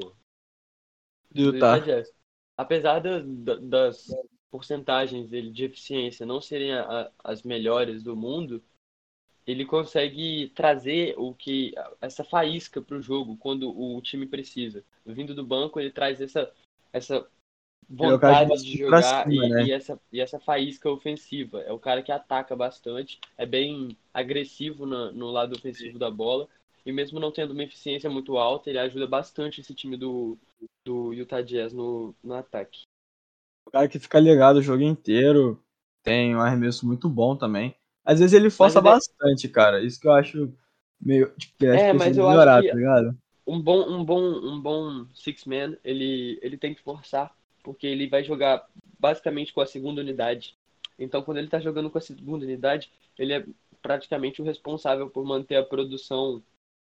do 1.31 1.41
Utah. 1.41 1.79
Jazz. 1.81 2.09
Apesar 2.57 3.01
da, 3.01 3.21
da, 3.21 3.57
das 3.57 4.07
porcentagens 4.55 5.29
dele 5.29 5.51
de 5.51 5.65
eficiência 5.65 6.25
não 6.25 6.41
serem 6.41 6.73
a, 6.73 6.83
a, 6.85 7.11
as 7.25 7.43
melhores 7.43 8.05
do 8.05 8.15
mundo, 8.15 8.63
ele 9.45 9.65
consegue 9.65 10.53
trazer 10.55 11.17
o 11.19 11.35
que 11.35 11.75
essa 12.01 12.23
faísca 12.23 12.81
para 12.81 12.97
o 12.97 13.03
jogo 13.03 13.37
quando 13.37 13.69
o 13.69 14.01
time 14.01 14.27
precisa. 14.27 14.85
Vindo 15.05 15.35
do 15.35 15.45
banco, 15.45 15.81
ele 15.81 15.91
traz 15.91 16.21
essa, 16.21 16.53
essa 16.93 17.27
vontade 17.91 18.63
de 18.63 18.79
jogar 18.79 19.25
cima, 19.25 19.45
e, 19.45 19.49
né? 19.51 19.65
e, 19.65 19.73
essa, 19.73 20.01
e 20.13 20.21
essa 20.21 20.39
faísca 20.39 20.89
ofensiva. 20.89 21.61
É 21.63 21.73
o 21.73 21.79
cara 21.81 22.01
que 22.01 22.13
ataca 22.13 22.55
bastante, 22.55 23.19
é 23.37 23.45
bem 23.45 23.99
agressivo 24.15 24.87
no, 24.87 25.11
no 25.11 25.33
lado 25.33 25.57
ofensivo 25.57 25.99
da 25.99 26.13
bola. 26.13 26.49
E 26.87 26.93
mesmo 26.93 27.19
não 27.19 27.33
tendo 27.33 27.55
uma 27.55 27.65
eficiência 27.65 28.09
muito 28.09 28.39
alta, 28.39 28.71
ele 28.71 28.79
ajuda 28.79 29.09
bastante 29.09 29.61
esse 29.61 29.75
time 29.75 29.97
do, 29.97 30.39
do 30.87 31.13
Utah 31.13 31.43
Jazz 31.43 31.73
no, 31.73 32.15
no 32.23 32.35
ataque. 32.35 32.83
O 33.67 33.71
cara 33.71 33.89
que 33.89 33.99
fica 33.99 34.19
ligado 34.21 34.57
o 34.57 34.63
jogo 34.63 34.83
inteiro, 34.83 35.61
tem 36.03 36.37
um 36.37 36.41
arremesso 36.41 36.87
muito 36.87 37.09
bom 37.09 37.35
também. 37.37 37.75
Às 38.05 38.21
vezes 38.21 38.35
ele 38.35 38.51
força 38.51 38.79
ele... 38.79 38.85
bastante, 38.85 39.49
cara. 39.49 39.83
Isso 39.83 40.01
que 40.01 40.07
eu 40.07 40.13
acho 40.13 40.53
meio. 41.01 41.33
Tipo, 41.39 41.65
é, 41.67 41.93
mas 41.93 42.17
eu 42.17 42.29
melhorar, 42.29 42.57
acho 42.57 42.63
que 42.63 42.69
tá 42.69 42.77
ligado? 42.77 43.19
Um 43.47 43.61
bom, 43.61 43.89
um 43.89 44.05
bom, 44.05 44.21
um 44.21 44.61
bom 44.61 45.07
six 45.15 45.45
man, 45.45 45.77
ele, 45.85 46.39
ele 46.43 46.57
tem 46.57 46.75
que 46.75 46.83
forçar 46.83 47.35
porque 47.63 47.87
ele 47.87 48.07
vai 48.07 48.23
jogar 48.23 48.65
basicamente 49.01 49.53
com 49.53 49.61
a 49.61 49.67
segunda 49.67 50.03
unidade. 50.03 50.55
Então, 50.99 51.23
quando 51.23 51.39
ele 51.39 51.47
está 51.47 51.59
jogando 51.59 51.91
com 51.91 51.99
a 51.99 52.01
segunda 52.01 52.45
unidade, 52.45 52.91
ele 53.19 53.33
é 53.33 53.45
praticamente 53.83 54.41
o 54.41 54.45
responsável 54.45 55.11
por 55.11 55.25
manter 55.25 55.57
a 55.57 55.63
produção, 55.63 56.43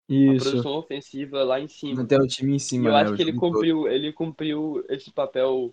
Isso. 0.09 0.49
a 0.49 0.51
produção 0.51 0.73
ofensiva 0.73 1.45
lá 1.45 1.61
em 1.61 1.69
cima. 1.69 2.03
Manter 2.03 2.21
o 2.21 2.27
time 2.27 2.57
em 2.57 2.59
cima. 2.59 2.89
eu 2.89 2.93
né, 2.93 3.01
acho 3.03 3.15
que 3.15 3.23
ele 3.23 3.35
cumpriu, 3.35 3.87
ele 3.87 4.13
cumpriu 4.13 4.85
esse 4.89 5.11
papel 5.11 5.73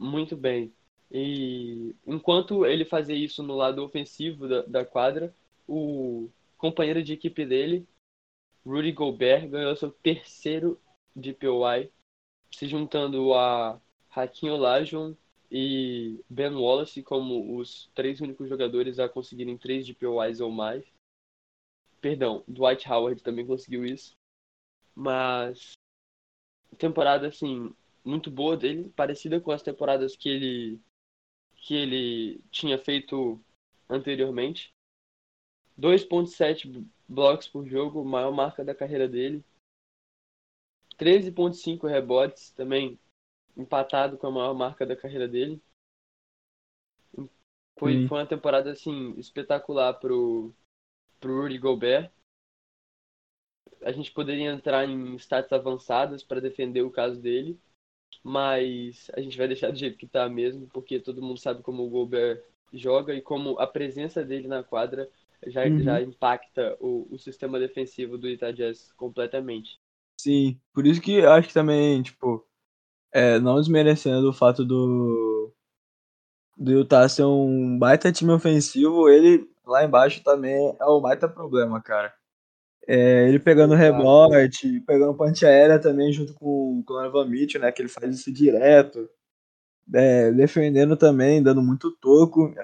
muito 0.00 0.36
bem. 0.36 0.72
E 1.10 1.94
enquanto 2.06 2.66
ele 2.66 2.84
fazia 2.84 3.16
isso 3.16 3.42
no 3.42 3.54
lado 3.54 3.82
ofensivo 3.82 4.46
da, 4.46 4.62
da 4.62 4.84
quadra, 4.84 5.34
o 5.66 6.28
companheiro 6.56 7.02
de 7.02 7.14
equipe 7.14 7.46
dele, 7.46 7.86
Rudy 8.64 8.92
Gobert, 8.92 9.48
ganhou 9.48 9.74
seu 9.76 9.90
terceiro 9.90 10.78
DPOI, 11.16 11.90
se 12.50 12.68
juntando 12.68 13.32
a 13.34 13.80
Hakim 14.10 14.50
Olajuwon 14.50 15.14
e 15.50 16.22
Ben 16.28 16.54
Wallace 16.54 17.02
como 17.02 17.56
os 17.56 17.90
três 17.94 18.20
únicos 18.20 18.48
jogadores 18.48 18.98
a 18.98 19.08
conseguirem 19.08 19.56
três 19.56 19.86
DPOIs 19.86 20.40
ou 20.40 20.50
mais. 20.50 20.84
Perdão, 22.00 22.44
Dwight 22.46 22.88
Howard 22.88 23.22
também 23.22 23.46
conseguiu 23.46 23.84
isso. 23.84 24.14
Mas 24.94 25.72
temporada 26.76 27.28
assim 27.28 27.74
muito 28.08 28.30
boa 28.30 28.56
dele, 28.56 28.90
parecida 28.96 29.40
com 29.40 29.52
as 29.52 29.62
temporadas 29.62 30.16
que 30.16 30.28
ele 30.28 30.80
que 31.56 31.74
ele 31.74 32.40
tinha 32.50 32.78
feito 32.78 33.38
anteriormente. 33.88 34.72
2.7 35.78 36.86
blocos 37.08 37.48
por 37.48 37.66
jogo, 37.66 38.04
maior 38.04 38.32
marca 38.32 38.64
da 38.64 38.74
carreira 38.74 39.08
dele. 39.08 39.44
13.5 40.98 41.86
rebotes, 41.86 42.50
também 42.52 42.98
empatado 43.56 44.16
com 44.16 44.28
a 44.28 44.30
maior 44.30 44.54
marca 44.54 44.86
da 44.86 44.96
carreira 44.96 45.28
dele. 45.28 45.60
Foi, 47.78 48.06
foi 48.08 48.18
uma 48.18 48.26
temporada 48.26 48.72
assim 48.72 49.14
espetacular 49.18 49.94
pro, 49.94 50.54
pro 51.20 51.42
Rudy 51.42 51.58
Gobert. 51.58 52.10
A 53.82 53.92
gente 53.92 54.10
poderia 54.10 54.50
entrar 54.50 54.88
em 54.88 55.14
status 55.16 55.52
avançadas 55.52 56.22
para 56.22 56.40
defender 56.40 56.82
o 56.82 56.90
caso 56.90 57.20
dele, 57.20 57.58
mas 58.22 59.10
a 59.14 59.20
gente 59.20 59.36
vai 59.36 59.46
deixar 59.46 59.70
do 59.70 59.78
jeito 59.78 59.98
que 59.98 60.06
tá 60.06 60.28
mesmo, 60.28 60.68
porque 60.72 61.00
todo 61.00 61.22
mundo 61.22 61.38
sabe 61.38 61.62
como 61.62 61.84
o 61.84 61.90
Gobert 61.90 62.42
joga 62.72 63.14
e 63.14 63.22
como 63.22 63.58
a 63.58 63.66
presença 63.66 64.24
dele 64.24 64.46
na 64.46 64.62
quadra 64.62 65.08
já, 65.46 65.64
uhum. 65.64 65.80
já 65.80 66.00
impacta 66.00 66.76
o, 66.80 67.06
o 67.10 67.18
sistema 67.18 67.58
defensivo 67.58 68.18
do 68.18 68.28
Utah 68.28 68.52
Jazz 68.52 68.92
completamente. 68.92 69.80
Sim, 70.20 70.60
por 70.72 70.86
isso 70.86 71.00
que 71.00 71.12
eu 71.12 71.30
acho 71.30 71.48
que 71.48 71.54
também, 71.54 72.02
tipo, 72.02 72.44
é, 73.12 73.38
não 73.38 73.56
desmerecendo 73.56 74.28
o 74.28 74.32
fato 74.32 74.64
do, 74.64 75.52
do 76.56 76.72
Utah 76.72 77.08
ser 77.08 77.24
um 77.24 77.78
baita 77.78 78.12
time 78.12 78.32
ofensivo, 78.32 79.08
ele 79.08 79.48
lá 79.64 79.84
embaixo 79.84 80.22
também 80.22 80.76
é 80.78 80.84
um 80.86 81.00
baita 81.00 81.28
problema, 81.28 81.80
cara. 81.80 82.12
É, 82.90 83.28
ele 83.28 83.38
pegando 83.38 83.74
rebote, 83.74 84.80
pegando 84.86 85.14
ponte 85.14 85.44
aérea 85.44 85.78
também 85.78 86.10
junto 86.10 86.32
com, 86.32 86.82
com 86.86 86.94
o 86.94 86.96
Donovan 86.96 87.26
Mitchell, 87.26 87.60
né, 87.60 87.70
que 87.70 87.82
ele 87.82 87.88
faz 87.88 88.14
isso 88.14 88.32
direto. 88.32 89.08
É, 89.94 90.32
defendendo 90.32 90.96
também, 90.96 91.42
dando 91.42 91.62
muito 91.62 91.90
toco. 92.00 92.54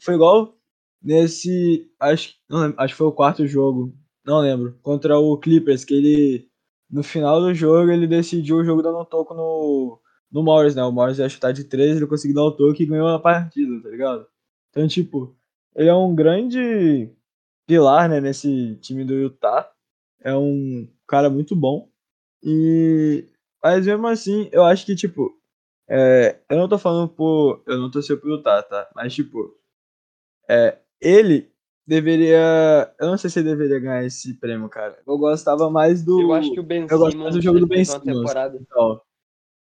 Foi 0.00 0.14
igual 0.14 0.56
nesse. 1.02 1.90
Acho, 2.00 2.34
não, 2.48 2.74
acho 2.78 2.94
que 2.94 2.98
foi 2.98 3.06
o 3.06 3.12
quarto 3.12 3.46
jogo. 3.46 3.94
Não 4.24 4.40
lembro. 4.40 4.78
Contra 4.82 5.18
o 5.18 5.36
Clippers, 5.38 5.84
que 5.84 5.94
ele 5.94 6.48
no 6.90 7.02
final 7.02 7.40
do 7.40 7.54
jogo 7.54 7.90
ele 7.90 8.06
decidiu 8.06 8.56
o 8.56 8.64
jogo 8.64 8.82
dando 8.82 9.00
um 9.00 9.04
toco 9.04 9.34
no, 9.34 10.00
no 10.32 10.42
Morris, 10.42 10.74
né? 10.74 10.82
O 10.82 10.92
Morris 10.92 11.18
ia 11.18 11.28
chutar 11.28 11.52
de 11.52 11.64
13, 11.64 11.98
ele 11.98 12.06
conseguiu 12.06 12.36
dar 12.36 12.44
o 12.44 12.52
toque 12.52 12.82
e 12.84 12.86
ganhou 12.86 13.08
a 13.08 13.18
partida, 13.18 13.82
tá 13.82 13.88
ligado? 13.90 14.26
Então, 14.70 14.88
tipo, 14.88 15.36
ele 15.76 15.88
é 15.88 15.94
um 15.94 16.14
grande 16.14 17.10
pilar, 17.68 18.08
né, 18.08 18.20
nesse 18.20 18.74
time 18.76 19.04
do 19.04 19.14
Utah. 19.14 19.70
É 20.20 20.34
um 20.34 20.88
cara 21.06 21.30
muito 21.30 21.54
bom. 21.54 21.88
E 22.42 23.28
mas 23.62 23.86
mesmo 23.86 24.06
assim, 24.06 24.48
eu 24.52 24.64
acho 24.64 24.86
que, 24.86 24.94
tipo, 24.94 25.36
é, 25.88 26.38
eu 26.48 26.56
não 26.56 26.68
tô 26.68 26.78
falando 26.78 27.08
por. 27.08 27.62
Eu 27.66 27.78
não 27.78 27.90
tô 27.90 28.00
sendo 28.00 28.20
pro 28.20 28.30
Utah, 28.30 28.62
tá? 28.62 28.88
Mas, 28.94 29.14
tipo, 29.14 29.54
é, 30.48 30.78
ele 31.00 31.50
deveria. 31.86 32.94
Eu 32.98 33.08
não 33.08 33.18
sei 33.18 33.30
se 33.30 33.40
ele 33.40 33.50
deveria 33.50 33.80
ganhar 33.80 34.04
esse 34.04 34.34
prêmio, 34.34 34.68
cara. 34.68 34.98
Eu 35.06 35.18
gostava 35.18 35.68
mais 35.70 36.04
do. 36.04 36.20
Eu 36.20 36.32
acho 36.32 36.52
que 36.52 36.60
o 36.60 36.62
Ben 36.62 36.86
Eu 36.88 36.98
gosto 36.98 37.18
mais 37.18 37.34
do 37.34 37.40
jogo 37.40 37.60
do 37.60 37.66
Ben 37.66 37.84
Simmons. 37.84 38.04
Temporada... 38.04 38.58
Então, 38.60 39.00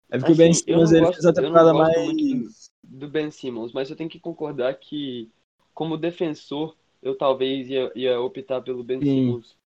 é 0.09 0.17
porque 0.17 0.31
assim, 0.31 0.41
o 0.41 0.45
Ben 0.45 0.53
Simmons 0.53 0.91
ele 0.91 1.01
gosto, 1.01 1.13
fez 1.13 1.25
a 1.25 1.33
temporada 1.33 1.73
mais. 1.73 2.71
Do, 2.83 2.99
do, 2.99 3.07
Ben 3.07 3.31
Simmons, 3.31 3.71
mas 3.71 3.89
eu 3.89 3.95
tenho 3.95 4.09
que 4.09 4.19
concordar 4.19 4.73
que, 4.75 5.31
como 5.73 5.97
defensor, 5.97 6.75
eu 7.01 7.17
talvez 7.17 7.69
ia, 7.69 7.91
ia 7.95 8.19
optar 8.19 8.61
pelo 8.61 8.83
Ben 8.83 8.99
Sim. 8.99 9.05
Simmons. 9.05 9.57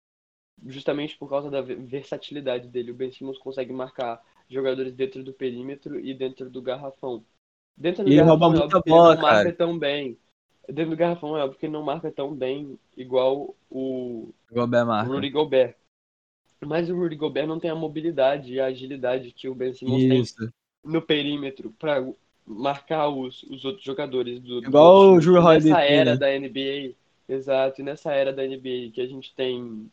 Justamente 0.66 1.18
por 1.18 1.30
causa 1.30 1.50
da 1.50 1.62
versatilidade 1.62 2.68
dele. 2.68 2.92
O 2.92 2.96
Ben 2.96 3.12
Simmons 3.12 3.38
consegue 3.38 3.72
marcar 3.72 4.22
jogadores 4.50 4.94
dentro 4.94 5.24
do 5.24 5.32
perímetro 5.32 6.00
e 6.00 6.14
dentro 6.14 6.50
do 6.50 6.62
garrafão. 6.62 7.24
Dentro 7.78 8.04
do 8.04 8.12
e 8.12 8.16
garrafão, 8.16 8.38
rouba 8.38 8.60
muita 8.60 8.82
bola, 8.86 9.14
ele 9.14 9.22
não 9.22 9.28
marca 9.30 9.54
tão 9.54 9.80
bem 9.80 10.18
dentro 10.72 10.92
do 10.92 10.98
garrafão 10.98 11.38
é 11.38 11.48
porque 11.48 11.68
não 11.68 11.84
marca 11.84 12.12
tão 12.12 12.34
bem 12.34 12.78
igual 12.96 13.56
o 13.70 14.30
Gobert 14.52 14.86
marca. 14.86 15.12
Rudy 15.12 15.30
Gobert. 15.30 15.76
Mas 16.62 16.90
o 16.90 16.96
Rudy 16.96 17.16
Gobert 17.16 17.48
não 17.48 17.60
tem 17.60 17.72
a 17.72 17.76
mobilidade 17.76 18.54
e 18.54 18.60
a 18.60 18.66
agilidade 18.66 19.32
que 19.32 19.48
o 19.48 19.56
Ben 19.56 19.74
Simmons 19.74 20.04
Isso. 20.04 20.38
tem 20.38 20.50
no 20.84 21.02
perímetro 21.02 21.72
para 21.78 22.06
marcar 22.46 23.10
os, 23.10 23.44
os 23.44 23.64
outros 23.66 23.84
jogadores 23.84 24.40
do 24.40 24.60
igual 24.60 25.02
do, 25.02 25.14
o 25.14 25.22
Júlio 25.22 25.44
nessa 25.44 25.82
era 25.82 26.12
né? 26.12 26.18
da 26.18 26.28
NBA. 26.28 26.96
Exato, 27.30 27.80
e 27.80 27.84
nessa 27.84 28.12
era 28.12 28.34
da 28.34 28.44
NBA 28.44 28.92
que 28.92 29.00
a 29.02 29.08
gente 29.08 29.34
tem 29.36 29.90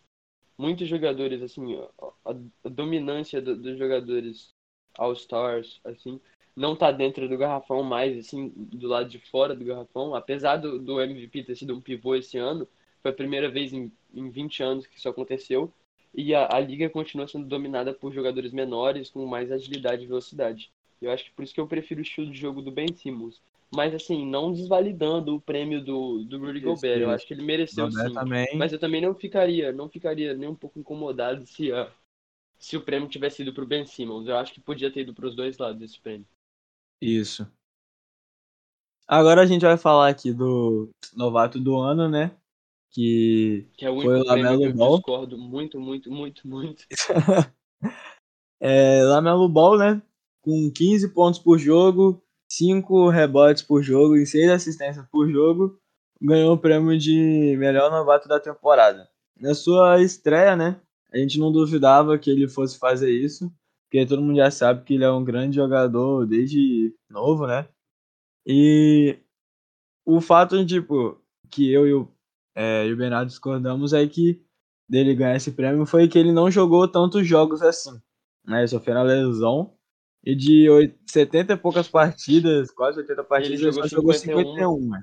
muitos 0.58 0.88
jogadores 0.88 1.42
assim, 1.42 1.76
a, 2.24 2.30
a 2.64 2.68
dominância 2.68 3.42
do, 3.42 3.56
dos 3.56 3.78
jogadores 3.78 4.54
All 4.98 5.12
Stars, 5.12 5.80
assim, 5.84 6.20
não 6.56 6.74
tá 6.74 6.90
dentro 6.90 7.28
do 7.28 7.36
garrafão 7.38 7.82
mais, 7.82 8.18
assim, 8.18 8.48
do 8.56 8.88
lado 8.88 9.08
de 9.10 9.18
fora 9.30 9.54
do 9.54 9.64
garrafão. 9.64 10.14
Apesar 10.14 10.56
do, 10.56 10.78
do 10.78 11.00
MVP 11.00 11.44
ter 11.44 11.56
sido 11.56 11.76
um 11.76 11.80
pivô 11.80 12.14
esse 12.14 12.38
ano, 12.38 12.66
foi 13.02 13.10
a 13.10 13.14
primeira 13.14 13.50
vez 13.50 13.72
em, 13.72 13.92
em 14.14 14.30
20 14.30 14.62
anos 14.62 14.86
que 14.86 14.98
isso 14.98 15.08
aconteceu. 15.08 15.72
E 16.14 16.34
a, 16.34 16.48
a 16.50 16.60
liga 16.60 16.88
continua 16.88 17.28
sendo 17.28 17.46
dominada 17.46 17.92
por 17.92 18.12
jogadores 18.14 18.52
menores, 18.52 19.10
com 19.10 19.26
mais 19.26 19.52
agilidade 19.52 20.04
e 20.04 20.06
velocidade. 20.06 20.72
Eu 21.02 21.10
acho 21.10 21.24
que 21.26 21.32
por 21.32 21.42
isso 21.42 21.54
que 21.54 21.60
eu 21.60 21.68
prefiro 21.68 22.00
o 22.00 22.02
estilo 22.02 22.30
de 22.30 22.38
jogo 22.38 22.62
do 22.62 22.70
Ben 22.70 22.94
Simmons. 22.94 23.42
Mas 23.74 23.94
assim, 23.94 24.26
não 24.26 24.52
desvalidando 24.52 25.34
o 25.34 25.40
prêmio 25.40 25.84
do, 25.84 26.24
do 26.24 26.38
Rudy 26.38 26.60
Gobert. 26.60 27.00
Eu 27.00 27.10
acho 27.10 27.26
que 27.26 27.34
ele 27.34 27.42
mereceu 27.42 27.90
sim. 27.90 28.14
Também. 28.14 28.46
Mas 28.56 28.72
eu 28.72 28.78
também 28.78 29.00
não 29.00 29.14
ficaria, 29.14 29.72
não 29.72 29.88
ficaria 29.88 30.34
nem 30.34 30.48
um 30.48 30.54
pouco 30.54 30.78
incomodado 30.78 31.44
se, 31.46 31.70
se 32.58 32.76
o 32.76 32.82
prêmio 32.82 33.08
tivesse 33.08 33.42
ido 33.42 33.52
para 33.52 33.64
o 33.64 33.66
Ben 33.66 33.84
Simmons. 33.84 34.28
Eu 34.28 34.36
acho 34.36 34.52
que 34.52 34.60
podia 34.60 34.90
ter 34.90 35.00
ido 35.00 35.14
para 35.14 35.26
os 35.26 35.34
dois 35.34 35.58
lados 35.58 35.82
esse 35.82 36.00
prêmio. 36.00 36.26
Isso. 37.00 37.46
Agora 39.06 39.42
a 39.42 39.46
gente 39.46 39.62
vai 39.62 39.76
falar 39.76 40.08
aqui 40.08 40.32
do 40.32 40.90
novato 41.14 41.60
do 41.60 41.76
ano, 41.76 42.08
né? 42.08 42.36
Que, 42.90 43.68
que 43.76 43.84
é 43.84 43.90
o 43.90 44.00
foi 44.00 44.20
o 44.20 44.24
Lamelo 44.24 44.72
Ball. 44.72 44.92
Eu 44.92 44.96
discordo 44.96 45.38
muito, 45.38 45.78
muito, 45.78 46.10
muito, 46.10 46.48
muito. 46.48 46.86
é, 48.58 49.02
Lamelo 49.04 49.48
Ball, 49.48 49.78
né? 49.78 50.02
Com 50.40 50.70
15 50.72 51.12
pontos 51.12 51.38
por 51.38 51.58
jogo, 51.58 52.22
5 52.56 53.10
rebotes 53.10 53.62
por 53.62 53.82
jogo 53.82 54.16
e 54.16 54.26
6 54.26 54.50
assistências 54.50 55.04
por 55.10 55.30
jogo, 55.30 55.78
ganhou 56.20 56.54
o 56.54 56.58
prêmio 56.58 56.98
de 56.98 57.54
melhor 57.58 57.90
novato 57.90 58.26
da 58.26 58.40
temporada. 58.40 59.08
Na 59.38 59.54
sua 59.54 60.00
estreia, 60.00 60.56
né? 60.56 60.80
A 61.12 61.18
gente 61.18 61.38
não 61.38 61.52
duvidava 61.52 62.18
que 62.18 62.30
ele 62.30 62.48
fosse 62.48 62.78
fazer 62.78 63.10
isso, 63.10 63.52
porque 63.84 64.06
todo 64.06 64.22
mundo 64.22 64.36
já 64.36 64.50
sabe 64.50 64.84
que 64.84 64.94
ele 64.94 65.04
é 65.04 65.10
um 65.10 65.24
grande 65.24 65.56
jogador 65.56 66.26
desde 66.26 66.94
novo, 67.10 67.46
né? 67.46 67.68
E 68.46 69.18
o 70.04 70.20
fato 70.20 70.64
tipo, 70.64 71.20
que 71.50 71.70
eu 71.70 71.86
e 71.86 71.92
o, 71.92 72.08
é, 72.54 72.86
e 72.86 72.92
o 72.92 72.96
Bernardo 72.96 73.28
discordamos 73.28 73.92
é 73.92 74.06
que 74.06 74.42
dele 74.88 75.14
ganhar 75.14 75.36
esse 75.36 75.52
prêmio 75.52 75.84
foi 75.84 76.08
que 76.08 76.18
ele 76.18 76.32
não 76.32 76.50
jogou 76.50 76.88
tantos 76.88 77.26
jogos 77.26 77.60
assim. 77.60 78.00
Né? 78.44 78.60
Ele 78.60 78.68
sofreu 78.68 78.94
uma 78.94 79.02
lesão 79.02 79.75
e 80.26 80.34
de 80.34 80.66
70 81.06 81.52
e 81.52 81.56
poucas 81.56 81.86
partidas, 81.86 82.72
quase 82.72 82.98
80 82.98 83.22
partidas, 83.22 83.60
ele 83.60 83.70
jogou, 83.72 83.88
jogou 83.88 84.12
51. 84.12 84.44
51 84.54 84.90
né? 84.90 85.02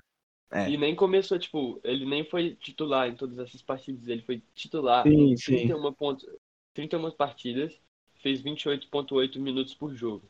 é. 0.52 0.70
E 0.70 0.78
nem 0.78 0.94
começou, 0.94 1.40
tipo, 1.40 1.80
ele 1.82 2.06
nem 2.06 2.26
foi 2.26 2.56
titular 2.56 3.08
em 3.08 3.16
todas 3.16 3.40
essas 3.40 3.62
partidas, 3.62 4.06
ele 4.10 4.22
foi 4.22 4.44
titular 4.54 5.04
sim, 5.04 5.32
em 5.32 5.36
31, 5.36 5.94
pontos, 5.94 6.30
31 6.74 7.10
partidas, 7.12 7.80
fez 8.16 8.42
28,8 8.44 9.40
minutos 9.40 9.74
por 9.74 9.96
jogo. 9.96 10.30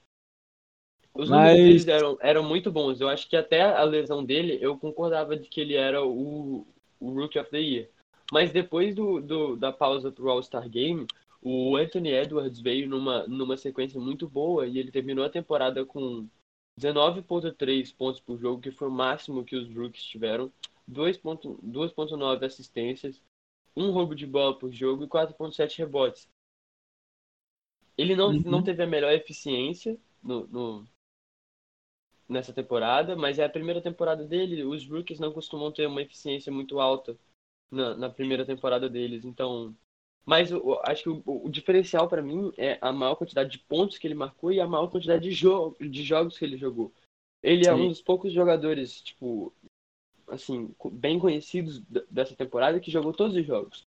Os 1.11 1.27
Mas... 1.27 1.57
números 1.57 1.85
dele 1.85 1.97
eram, 1.97 2.17
eram 2.21 2.43
muito 2.43 2.71
bons. 2.71 3.01
Eu 3.01 3.09
acho 3.09 3.27
que 3.27 3.35
até 3.35 3.61
a 3.61 3.83
lesão 3.83 4.23
dele, 4.23 4.59
eu 4.61 4.77
concordava 4.77 5.35
de 5.35 5.47
que 5.47 5.59
ele 5.59 5.73
era 5.73 6.03
o, 6.05 6.67
o 6.99 7.13
Rookie 7.13 7.39
of 7.39 7.49
the 7.49 7.59
Year. 7.59 7.89
Mas 8.31 8.51
depois 8.51 8.93
do, 8.93 9.21
do 9.21 9.55
da 9.55 9.71
pausa 9.71 10.11
pro 10.11 10.29
All-Star 10.29 10.67
Game, 10.69 11.05
o 11.43 11.75
Anthony 11.75 12.11
Edwards 12.11 12.59
veio 12.61 12.87
numa, 12.87 13.27
numa 13.27 13.57
sequência 13.57 13.99
muito 13.99 14.29
boa 14.29 14.65
e 14.65 14.77
ele 14.79 14.91
terminou 14.91 15.25
a 15.25 15.29
temporada 15.29 15.85
com 15.85 16.27
19.3 16.79 17.93
pontos 17.95 18.21
por 18.21 18.39
jogo, 18.39 18.61
que 18.61 18.71
foi 18.71 18.87
o 18.87 18.91
máximo 18.91 19.43
que 19.43 19.57
os 19.57 19.67
rookies 19.75 20.05
tiveram, 20.05 20.51
2.9 20.89 22.45
assistências, 22.45 23.21
um 23.75 23.91
roubo 23.91 24.15
de 24.15 24.25
bola 24.25 24.57
por 24.57 24.71
jogo 24.71 25.03
e 25.03 25.07
4.7 25.07 25.79
rebotes. 25.79 26.29
Ele 27.97 28.15
não, 28.15 28.29
uhum. 28.29 28.41
não 28.41 28.63
teve 28.63 28.81
a 28.81 28.87
melhor 28.87 29.11
eficiência 29.11 29.99
no, 30.23 30.47
no, 30.47 30.87
nessa 32.27 32.53
temporada, 32.53 33.15
mas 33.17 33.37
é 33.37 33.43
a 33.43 33.49
primeira 33.49 33.81
temporada 33.81 34.25
dele. 34.25 34.63
Os 34.63 34.87
rookies 34.87 35.19
não 35.19 35.33
costumam 35.33 35.71
ter 35.71 35.87
uma 35.87 36.01
eficiência 36.01 36.51
muito 36.51 36.79
alta 36.79 37.17
na, 37.69 37.95
na 37.95 38.09
primeira 38.09 38.45
temporada 38.45 38.89
deles. 38.89 39.25
Então, 39.25 39.75
mas 40.25 40.51
eu, 40.51 40.79
acho 40.83 41.03
que 41.03 41.09
o, 41.09 41.21
o 41.25 41.49
diferencial 41.49 42.07
para 42.07 42.21
mim 42.21 42.51
é 42.57 42.77
a 42.81 42.91
maior 42.91 43.15
quantidade 43.15 43.51
de 43.51 43.59
pontos 43.59 43.97
que 43.97 44.07
ele 44.07 44.15
marcou 44.15 44.51
e 44.51 44.59
a 44.59 44.67
maior 44.67 44.87
quantidade 44.87 45.23
de, 45.23 45.31
jo 45.31 45.75
de 45.79 46.03
jogos 46.03 46.37
que 46.37 46.45
ele 46.45 46.57
jogou. 46.57 46.91
Ele 47.41 47.65
Sim. 47.65 47.69
é 47.69 47.73
um 47.73 47.89
dos 47.89 48.01
poucos 48.01 48.31
jogadores, 48.31 49.01
tipo, 49.01 49.53
assim, 50.27 50.73
bem 50.91 51.19
conhecidos 51.19 51.81
dessa 52.09 52.35
temporada 52.35 52.79
que 52.79 52.91
jogou 52.91 53.11
todos 53.13 53.35
os 53.35 53.45
jogos. 53.45 53.85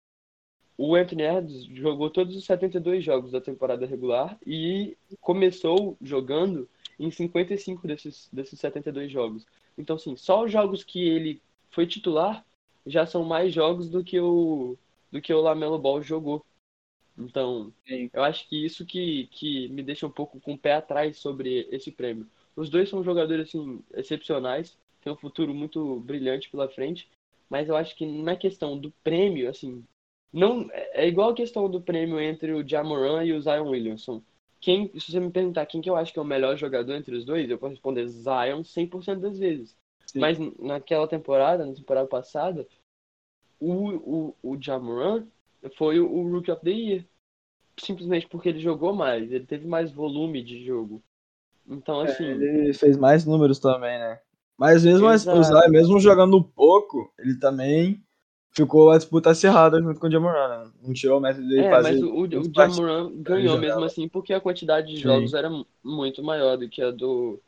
O 0.79 0.95
Anthony 0.95 1.23
Edwards 1.23 1.65
jogou 1.65 2.11
todos 2.11 2.37
os 2.37 2.45
72 2.45 3.03
jogos 3.03 3.33
da 3.33 3.41
temporada 3.41 3.87
regular 3.87 4.39
e 4.47 4.95
começou 5.23 5.97
jogando 6.03 6.69
em 6.99 7.11
55 7.11 7.89
desses, 7.89 8.29
desses 8.31 8.61
72 8.61 9.11
jogos. 9.11 9.47
Então, 9.79 9.97
assim, 9.97 10.17
só 10.17 10.45
os 10.45 10.53
jogos 10.53 10.85
que 10.85 11.03
ele 11.09 11.41
foi 11.71 11.87
titular 11.87 12.45
já 12.87 13.07
são 13.07 13.25
mais 13.25 13.55
jogos 13.55 13.89
do 13.89 14.05
que 14.05 14.21
o, 14.21 14.77
do 15.11 15.21
que 15.21 15.33
o 15.33 15.41
Lamelo 15.41 15.79
Ball 15.79 16.03
jogou. 16.03 16.45
Então, 17.19 17.73
Sim. 17.87 18.11
eu 18.13 18.23
acho 18.23 18.49
que 18.49 18.65
isso 18.65 18.85
que, 18.85 19.27
que 19.29 19.69
me 19.69 19.83
deixa 19.83 20.07
um 20.07 20.11
pouco 20.11 20.39
com 20.41 20.55
o 20.55 20.59
pé 20.59 20.75
atrás 20.75 21.19
sobre 21.19 21.67
esse 21.71 21.91
prêmio. 21.91 22.27
Os 22.55 22.69
dois 22.69 22.89
são 22.89 23.03
jogadores 23.03 23.49
assim, 23.49 23.83
excepcionais, 23.95 24.77
têm 25.03 25.13
um 25.13 25.17
futuro 25.17 25.55
muito 25.55 26.01
brilhante 26.01 26.51
pela 26.51 26.69
frente, 26.69 27.09
mas 27.49 27.69
eu 27.69 27.77
acho 27.77 27.97
que 27.97 28.05
na 28.05 28.37
questão 28.37 28.79
do 28.79 28.91
prêmio, 29.03 29.49
assim, 29.49 29.83
não 30.33 30.69
é 30.73 31.07
igual 31.07 31.31
a 31.31 31.35
questão 31.35 31.71
do 31.71 31.81
prêmio 31.81 32.21
entre 32.21 32.53
o 32.53 32.67
Jamoran 32.67 33.25
e 33.25 33.33
o 33.33 33.41
Zion 33.41 33.69
Williamson 33.69 34.23
quem, 34.67 34.91
se 34.99 35.13
você 35.13 35.21
me 35.21 35.31
perguntar 35.31 35.65
quem 35.67 35.81
que 35.81 35.89
eu 35.89 35.95
acho 35.95 36.13
que 36.13 36.19
é 36.19 36.23
o 36.23 36.25
melhor 36.25 36.57
jogador 36.57 36.95
entre 36.95 37.15
os 37.15 37.25
dois, 37.25 37.49
eu 37.49 37.57
posso 37.57 37.75
responder 37.75 38.09
Zion 38.09 38.65
100% 38.65 39.21
das 39.21 39.39
vezes. 39.39 39.77
Sim. 40.07 40.19
Mas 40.19 40.39
naquela 40.59 41.07
temporada, 41.07 41.65
na 41.65 41.73
temporada 41.73 42.09
passada, 42.09 42.67
o, 43.61 44.35
o, 44.43 44.53
o 44.53 44.63
Jamoran 44.63 45.25
foi 45.77 46.01
o, 46.01 46.11
o 46.11 46.31
Rookie 46.31 46.51
of 46.51 46.63
the 46.63 46.71
Year. 46.71 47.05
Simplesmente 47.79 48.27
porque 48.29 48.49
ele 48.49 48.61
jogou 48.61 48.95
mais, 48.95 49.31
ele 49.31 49.45
teve 49.45 49.67
mais 49.67 49.93
volume 49.93 50.43
de 50.43 50.65
jogo. 50.65 51.03
Então, 51.69 52.03
é, 52.03 52.11
assim. 52.11 52.25
É, 52.25 52.31
ele 52.31 52.73
fez 52.73 52.97
mais 52.97 53.25
números 53.27 53.59
também, 53.59 53.99
né? 53.99 54.19
Mas 54.57 54.85
mesmo, 54.85 55.07
o 55.07 55.17
Zion, 55.19 55.69
mesmo 55.69 56.01
jogando 56.01 56.43
pouco, 56.43 57.13
ele 57.19 57.39
também 57.39 58.03
ficou 58.51 58.91
a 58.91 58.97
disputa 58.97 59.31
acirrada 59.31 59.83
junto 59.83 60.01
com 60.01 60.07
o 60.07 60.11
Jamoran, 60.11 60.49
né? 60.49 60.71
Não 60.83 60.95
tirou 60.95 61.19
o 61.19 61.21
mérito 61.21 61.47
dele 61.47 61.67
é, 61.67 61.71
fazer. 61.71 61.93
Mas 61.93 62.03
o, 62.03 62.23
o 62.23 62.55
Jamoran 62.55 63.13
ganhou 63.17 63.59
mesmo 63.59 63.85
assim, 63.85 64.09
porque 64.09 64.33
a 64.33 64.41
quantidade 64.41 64.89
de 64.89 64.97
jogos 64.97 65.33
Sim. 65.33 65.37
era 65.37 65.51
muito 65.85 66.23
maior 66.23 66.57
do 66.57 66.69
que 66.69 66.81
a 66.81 66.91
do. 66.91 67.39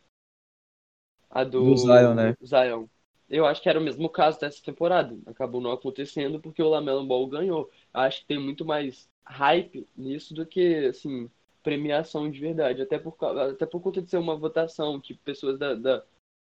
A 1.31 1.45
do, 1.45 1.65
do 1.65 1.77
Zion, 1.77 2.15
né? 2.15 2.35
Zion. 2.45 2.87
Eu 3.29 3.47
acho 3.47 3.63
que 3.63 3.69
era 3.69 3.79
o 3.79 3.83
mesmo 3.83 4.09
caso 4.09 4.41
dessa 4.41 4.63
temporada. 4.63 5.17
Acabou 5.27 5.61
não 5.61 5.73
acontecendo 5.73 6.41
porque 6.41 6.63
o 6.63 6.69
Lamelo 6.69 7.07
Ball 7.07 7.27
ganhou. 7.27 7.71
Acho 7.93 8.21
que 8.23 8.27
tem 8.27 8.39
muito 8.39 8.65
mais 8.65 9.09
hype 9.25 9.87
nisso 9.97 10.35
do 10.35 10.47
que, 10.47 10.87
assim, 10.87 11.31
premiação 11.63 12.31
de 12.31 12.41
verdade. 12.41 12.83
Até 12.83 12.99
por, 12.99 13.17
até 13.23 13.67
por 13.67 13.81
conta 13.81 14.01
de 14.01 14.11
ser 14.11 14.19
uma 14.19 14.37
votação 14.37 15.01
que 15.01 15.15
pessoas 15.15 15.59
da, 15.59 15.75
da, 15.75 16.05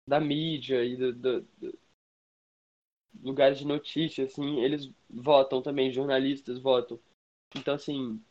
da 0.07 0.19
mídia 0.19 0.83
e 0.83 0.97
da, 0.97 1.11
da, 1.11 1.45
lugares 3.21 3.59
de 3.59 3.65
notícia, 3.65 4.25
assim, 4.25 4.59
eles 4.61 4.89
votam 5.09 5.61
também, 5.61 5.91
jornalistas 5.91 6.59
votam. 6.59 6.99
Então, 7.55 7.75
assim, 7.75 8.21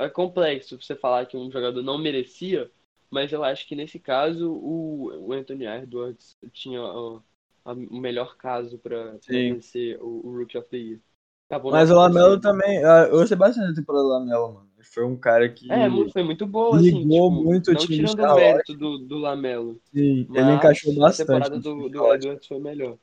é 0.00 0.08
complexo 0.08 0.80
você 0.80 0.94
falar 0.94 1.26
que 1.26 1.36
um 1.36 1.50
jogador 1.50 1.82
não 1.82 1.98
merecia, 1.98 2.70
mas 3.10 3.32
eu 3.32 3.44
acho 3.44 3.66
que 3.66 3.76
nesse 3.76 3.98
caso 3.98 4.52
o, 4.52 5.32
Anthony 5.32 5.66
Edwards 5.66 6.36
tinha 6.52 6.80
o, 7.64 7.72
o 7.72 8.00
melhor 8.00 8.36
caso 8.36 8.78
para 8.78 9.18
vencer 9.28 9.98
o, 10.00 10.26
o, 10.26 10.38
Rookie 10.38 10.58
of 10.58 10.68
the 10.68 10.76
Year. 10.76 11.00
Acabou 11.48 11.72
mas 11.72 11.90
o 11.90 11.94
Lamelo 11.94 12.40
também, 12.40 12.78
eu 12.78 13.10
gostei 13.10 13.36
bastante 13.36 13.68
da 13.68 13.74
temporada 13.74 14.04
do 14.04 14.10
Lamelo, 14.10 14.54
mano. 14.54 14.70
Foi 14.92 15.04
um 15.04 15.16
cara 15.16 15.48
que. 15.48 15.70
É, 15.70 15.88
foi 16.12 16.22
muito 16.22 16.46
boa, 16.46 16.76
assim. 16.76 17.04
Ligou 17.04 17.30
tipo, 17.30 17.42
muito 17.42 17.70
o 17.70 17.74
time 17.74 17.96
tirando 17.96 18.32
o 18.32 18.34
mérito 18.34 18.74
do, 18.74 18.98
do 18.98 19.18
Lamelo. 19.18 19.80
Sim, 19.84 20.28
ele 20.32 20.52
encaixou 20.52 20.94
bastante. 20.94 21.30
A 21.30 21.40
temporada 21.40 21.60
do, 21.60 21.88
do 21.88 22.14
Edwards 22.14 22.46
foi 22.46 22.58
melhor. 22.58 22.98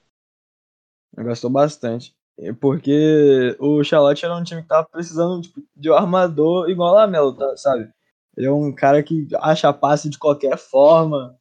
Gastou 1.17 1.49
bastante. 1.49 2.15
Porque 2.59 3.55
o 3.59 3.83
Charlotte 3.83 4.25
era 4.25 4.35
um 4.35 4.43
time 4.43 4.61
que 4.61 4.67
tava 4.67 4.87
precisando 4.87 5.41
tipo, 5.41 5.61
de 5.75 5.89
um 5.89 5.93
armador 5.93 6.69
igual 6.69 6.93
o 6.93 6.95
Lamelo, 6.95 7.35
tá, 7.35 7.55
sabe? 7.57 7.91
Ele 8.35 8.47
é 8.47 8.51
um 8.51 8.73
cara 8.73 9.03
que 9.03 9.27
acha 9.35 9.71
passe 9.73 10.09
de 10.09 10.17
qualquer 10.17 10.57
forma. 10.57 11.37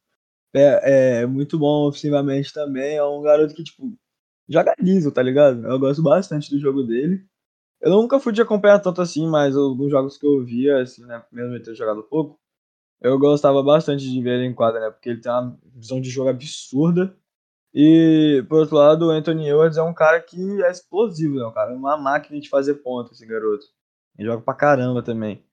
É, 0.53 1.21
é 1.21 1.25
muito 1.25 1.57
bom 1.57 1.87
ofensivamente 1.87 2.53
também. 2.53 2.95
É 2.97 3.03
um 3.03 3.21
garoto 3.21 3.53
que, 3.53 3.63
tipo, 3.63 3.93
joga 4.49 4.75
liso, 4.79 5.11
tá 5.11 5.21
ligado? 5.21 5.65
Eu 5.65 5.79
gosto 5.79 6.03
bastante 6.03 6.49
do 6.49 6.59
jogo 6.59 6.83
dele. 6.83 7.25
Eu 7.81 7.91
nunca 7.91 8.19
fui 8.19 8.31
de 8.33 8.41
acompanhar 8.41 8.79
tanto 8.79 9.01
assim, 9.01 9.27
mas 9.27 9.55
alguns 9.55 9.89
jogos 9.89 10.17
que 10.17 10.25
eu 10.25 10.43
via, 10.45 10.81
assim, 10.81 11.03
né, 11.05 11.23
mesmo 11.31 11.55
ele 11.55 11.63
ter 11.63 11.73
jogado 11.75 12.03
pouco, 12.03 12.39
eu 13.01 13.17
gostava 13.17 13.63
bastante 13.63 14.09
de 14.09 14.21
ver 14.21 14.35
ele 14.39 14.45
em 14.45 14.53
quadra, 14.53 14.79
né? 14.79 14.91
Porque 14.91 15.09
ele 15.09 15.21
tem 15.21 15.31
uma 15.31 15.57
visão 15.75 15.99
de 15.99 16.09
jogo 16.09 16.29
absurda. 16.29 17.15
E, 17.73 18.45
por 18.49 18.59
outro 18.59 18.75
lado, 18.75 19.07
o 19.07 19.09
Anthony 19.09 19.47
Edwards 19.49 19.77
é 19.77 19.81
um 19.83 19.93
cara 19.93 20.21
que 20.21 20.61
é 20.63 20.69
explosivo, 20.69 21.35
né? 21.35 21.45
Um 21.45 21.51
cara, 21.51 21.73
uma 21.73 21.97
máquina 21.97 22.39
de 22.39 22.49
fazer 22.49 22.75
ponto, 22.75 23.13
esse 23.13 23.25
garoto. 23.25 23.65
Ele 24.17 24.27
joga 24.27 24.43
pra 24.43 24.53
caramba 24.53 25.01
também. 25.01 25.43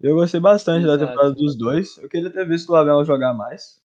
Eu 0.00 0.14
gostei 0.14 0.40
bastante 0.40 0.84
Exato. 0.84 0.98
da 0.98 1.06
temporada 1.06 1.34
dos 1.34 1.56
dois. 1.56 1.98
Eu 1.98 2.08
queria 2.08 2.30
ter 2.30 2.46
visto 2.46 2.70
o 2.70 2.72
Lamelo 2.72 3.04
jogar 3.04 3.34
mais. 3.34 3.82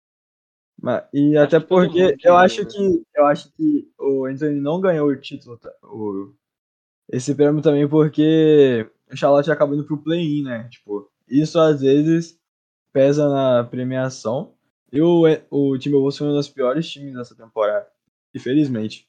Mas, 0.84 1.02
e 1.14 1.34
acho 1.34 1.56
até 1.56 1.66
porque 1.66 2.14
eu 2.22 2.36
acho 2.36 2.62
né? 2.62 2.68
que 2.70 3.02
eu 3.14 3.24
acho 3.24 3.50
que 3.54 3.90
o 3.98 4.26
Anthony 4.26 4.60
não 4.60 4.82
ganhou 4.82 5.08
o 5.08 5.18
título, 5.18 5.56
tá? 5.56 5.72
o, 5.82 6.34
esse 7.08 7.34
prêmio 7.34 7.62
também 7.62 7.88
porque 7.88 8.86
o 9.10 9.16
Charlotte 9.16 9.50
acabou 9.50 9.74
indo 9.74 9.86
pro 9.86 9.96
play-in, 9.96 10.42
né? 10.42 10.68
Tipo, 10.68 11.10
isso 11.26 11.58
às 11.58 11.80
vezes 11.80 12.38
pesa 12.92 13.30
na 13.30 13.64
premiação. 13.64 14.52
E 14.92 15.00
o, 15.00 15.22
o 15.50 15.78
Timberwolves 15.78 16.18
foi 16.18 16.26
um 16.26 16.34
dos 16.34 16.50
piores 16.50 16.86
times 16.86 17.14
dessa 17.14 17.34
temporada, 17.34 17.88
infelizmente. 18.34 19.08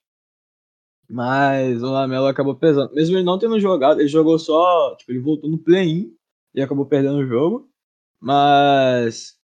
Mas 1.09 1.83
o 1.83 1.91
Lamelo 1.91 2.27
acabou 2.27 2.55
pesando. 2.55 2.93
Mesmo 2.93 3.17
ele 3.17 3.25
não 3.25 3.37
tendo 3.37 3.59
jogado, 3.59 3.99
ele 3.99 4.07
jogou 4.07 4.39
só. 4.39 4.95
Tipo, 4.95 5.11
ele 5.11 5.19
voltou 5.19 5.49
no 5.49 5.57
play-in 5.57 6.15
e 6.53 6.61
acabou 6.61 6.85
perdendo 6.85 7.17
o 7.17 7.27
jogo. 7.27 7.69
Mas. 8.17 9.37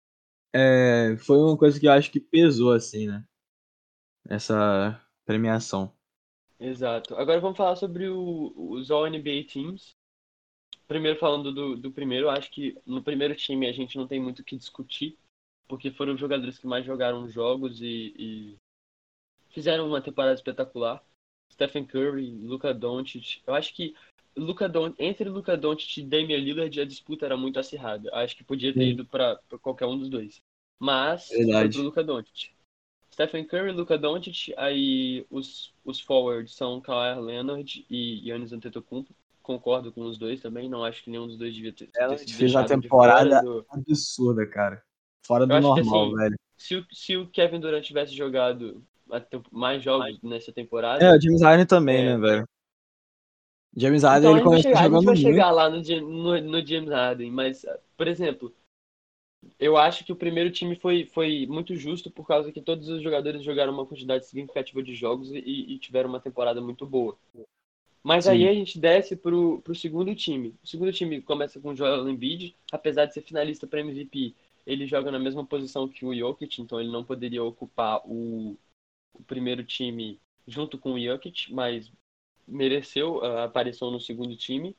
É, 0.52 1.16
foi 1.18 1.38
uma 1.38 1.56
coisa 1.56 1.78
que 1.78 1.86
eu 1.86 1.92
acho 1.92 2.10
que 2.10 2.20
pesou, 2.20 2.72
assim, 2.72 3.06
né? 3.06 3.24
essa 4.30 5.00
premiação. 5.24 5.92
Exato. 6.58 7.14
Agora 7.16 7.40
vamos 7.40 7.56
falar 7.56 7.76
sobre 7.76 8.08
o, 8.08 8.52
os 8.56 8.90
All-NBA 8.90 9.44
Teams. 9.50 9.96
Primeiro 10.86 11.18
falando 11.18 11.52
do, 11.52 11.76
do 11.76 11.90
primeiro, 11.90 12.28
acho 12.28 12.50
que 12.50 12.76
no 12.86 13.02
primeiro 13.02 13.34
time 13.34 13.66
a 13.66 13.72
gente 13.72 13.96
não 13.96 14.06
tem 14.06 14.20
muito 14.20 14.40
o 14.40 14.44
que 14.44 14.56
discutir, 14.56 15.16
porque 15.68 15.90
foram 15.90 16.14
os 16.14 16.20
jogadores 16.20 16.58
que 16.58 16.66
mais 16.66 16.84
jogaram 16.84 17.28
jogos 17.28 17.80
e, 17.80 18.14
e 18.18 18.56
fizeram 19.48 19.88
uma 19.88 20.02
temporada 20.02 20.34
espetacular. 20.34 21.02
Stephen 21.52 21.86
Curry, 21.86 22.30
Luka 22.30 22.72
Doncic. 22.74 23.42
Eu 23.46 23.54
acho 23.54 23.74
que 23.74 23.94
Luka 24.40 24.68
Don 24.68 24.94
entre 24.98 25.28
Luka 25.28 25.56
Doncic 25.56 25.98
e 25.98 26.02
Damian 26.02 26.38
Lillard 26.38 26.80
a 26.80 26.84
disputa 26.84 27.26
era 27.26 27.36
muito 27.36 27.58
acirrada. 27.58 28.10
Acho 28.14 28.36
que 28.36 28.42
podia 28.42 28.72
ter 28.72 28.80
Sim. 28.80 28.90
ido 28.90 29.04
para 29.04 29.38
qualquer 29.60 29.86
um 29.86 29.98
dos 29.98 30.08
dois. 30.08 30.40
Mas 30.78 31.28
Verdade. 31.28 31.60
foi 31.60 31.68
pro 31.70 31.82
Luka 31.82 32.02
Doncic. 32.02 32.50
Stephen 33.12 33.44
Curry, 33.44 33.72
Luka 33.72 33.98
Doncic, 33.98 34.54
aí 34.56 35.26
os, 35.30 35.74
os 35.84 36.00
forwards 36.00 36.54
são 36.54 36.80
Kawhi 36.80 37.20
Leonard 37.20 37.84
e 37.90 38.20
Giannis 38.24 38.52
Antetokounmpo. 38.52 39.14
Concordo 39.42 39.92
com 39.92 40.02
os 40.02 40.16
dois 40.16 40.40
também, 40.40 40.68
não 40.68 40.84
acho 40.84 41.02
que 41.02 41.10
nenhum 41.10 41.26
dos 41.26 41.36
dois 41.36 41.52
devia 41.54 41.72
ter, 41.72 41.90
Ela 41.96 42.14
ter 42.14 42.28
fez 42.28 42.54
uma 42.54 42.64
temporada 42.64 43.42
do... 43.42 43.66
absurda, 43.68 44.46
cara. 44.46 44.82
Fora 45.26 45.46
do 45.46 45.60
normal, 45.60 46.04
assim, 46.04 46.14
velho. 46.16 46.36
Se 46.56 46.76
o, 46.76 46.86
se 46.92 47.16
o 47.16 47.26
Kevin 47.26 47.58
Durant 47.58 47.84
tivesse 47.84 48.14
jogado 48.14 48.82
mais 49.50 49.82
jogos 49.82 50.18
nessa 50.22 50.52
temporada. 50.52 51.04
É, 51.04 51.10
o 51.10 51.20
James 51.20 51.42
Harden 51.42 51.66
também, 51.66 51.96
é, 51.96 52.04
né, 52.04 52.18
velho? 52.18 52.48
James 53.76 54.02
Harden 54.02 54.30
então, 54.30 54.36
ele 54.36 54.44
começou 54.44 54.70
chegar, 54.70 54.82
jogando 54.84 55.10
A 55.10 55.14
gente 55.14 55.24
vai 55.24 55.32
muito. 55.32 55.34
chegar 55.34 55.50
lá 55.50 55.70
no, 55.70 56.00
no, 56.00 56.40
no 56.40 56.66
James 56.66 56.90
Harden, 56.90 57.30
mas, 57.30 57.64
por 57.96 58.08
exemplo, 58.08 58.54
eu 59.58 59.76
acho 59.76 60.04
que 60.04 60.12
o 60.12 60.16
primeiro 60.16 60.50
time 60.50 60.76
foi, 60.76 61.06
foi 61.06 61.46
muito 61.46 61.74
justo 61.76 62.10
por 62.10 62.26
causa 62.26 62.52
que 62.52 62.60
todos 62.60 62.88
os 62.88 63.02
jogadores 63.02 63.42
jogaram 63.42 63.72
uma 63.72 63.86
quantidade 63.86 64.26
significativa 64.26 64.82
de 64.82 64.94
jogos 64.94 65.30
e, 65.30 65.38
e 65.38 65.78
tiveram 65.78 66.08
uma 66.08 66.20
temporada 66.20 66.60
muito 66.60 66.84
boa. 66.84 67.16
Mas 68.02 68.24
Sim. 68.24 68.30
aí 68.30 68.48
a 68.48 68.54
gente 68.54 68.78
desce 68.78 69.14
pro, 69.14 69.60
pro 69.62 69.74
segundo 69.74 70.14
time. 70.14 70.54
O 70.62 70.66
segundo 70.66 70.92
time 70.92 71.20
começa 71.20 71.60
com 71.60 71.70
o 71.70 71.76
Joel 71.76 72.08
Embiid, 72.08 72.56
apesar 72.72 73.06
de 73.06 73.14
ser 73.14 73.22
finalista 73.22 73.66
para 73.66 73.80
MVP, 73.80 74.34
ele 74.66 74.86
joga 74.86 75.10
na 75.10 75.18
mesma 75.18 75.44
posição 75.44 75.88
que 75.88 76.04
o 76.04 76.14
Jokic, 76.14 76.60
então 76.60 76.80
ele 76.80 76.90
não 76.90 77.04
poderia 77.04 77.42
ocupar 77.42 78.00
o, 78.06 78.56
o 79.12 79.22
primeiro 79.24 79.64
time 79.64 80.18
junto 80.46 80.78
com 80.78 80.92
o 80.92 81.00
Jokic, 81.00 81.52
mas 81.52 81.90
mereceu 82.50 83.24
a 83.24 83.44
aparição 83.44 83.90
no 83.90 84.00
segundo 84.00 84.36
time. 84.36 84.76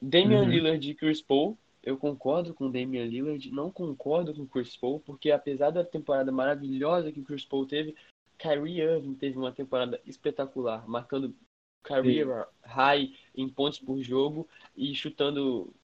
Damian 0.00 0.42
uhum. 0.42 0.48
Lillard 0.48 0.90
e 0.90 0.94
Chris 0.94 1.20
Paul, 1.20 1.58
eu 1.82 1.96
concordo 1.96 2.54
com 2.54 2.70
Damian 2.70 3.06
Lillard, 3.06 3.50
não 3.50 3.70
concordo 3.70 4.34
com 4.34 4.46
Chris 4.46 4.76
Paul, 4.76 5.00
porque 5.00 5.30
apesar 5.30 5.70
da 5.70 5.84
temporada 5.84 6.30
maravilhosa 6.30 7.10
que 7.10 7.20
o 7.20 7.24
Chris 7.24 7.44
Paul 7.44 7.66
teve, 7.66 7.96
Kyrie 8.38 8.80
Irving 8.80 9.14
teve 9.14 9.36
uma 9.36 9.50
temporada 9.50 10.00
espetacular, 10.06 10.88
marcando 10.88 11.34
career 11.82 12.46
high 12.62 13.12
em 13.34 13.48
pontos 13.48 13.78
por 13.78 14.00
jogo 14.00 14.48
e 14.76 14.94
chutando 14.94 15.74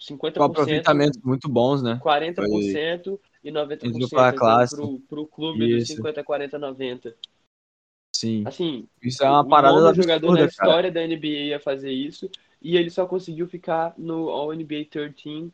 50%. 0.00 0.36
Com 0.36 0.44
aproveitamentos 0.44 1.20
muito 1.22 1.48
bons, 1.48 1.82
né? 1.82 2.00
40% 2.02 3.04
Foi... 3.04 3.20
e 3.44 3.52
90% 3.52 4.10
para 4.10 4.36
classe. 4.36 4.74
Pro, 4.74 4.98
pro 5.00 5.26
clube 5.26 5.76
Isso. 5.76 5.92
do 5.92 5.96
50, 5.96 6.24
40, 6.24 6.58
90. 6.58 7.16
Sim. 8.22 8.44
Assim, 8.46 8.86
isso 9.02 9.24
é 9.24 9.28
uma 9.28 9.44
parada 9.44 9.82
da 9.82 9.92
jogador 9.92 10.38
na 10.38 10.44
história 10.44 10.92
da 10.92 11.04
NBA 11.04 11.56
a 11.56 11.58
fazer 11.58 11.90
isso 11.90 12.30
e 12.62 12.76
ele 12.76 12.88
só 12.88 13.04
conseguiu 13.04 13.48
ficar 13.48 13.94
no 13.98 14.28
All-NBA 14.28 14.84
13 14.88 15.50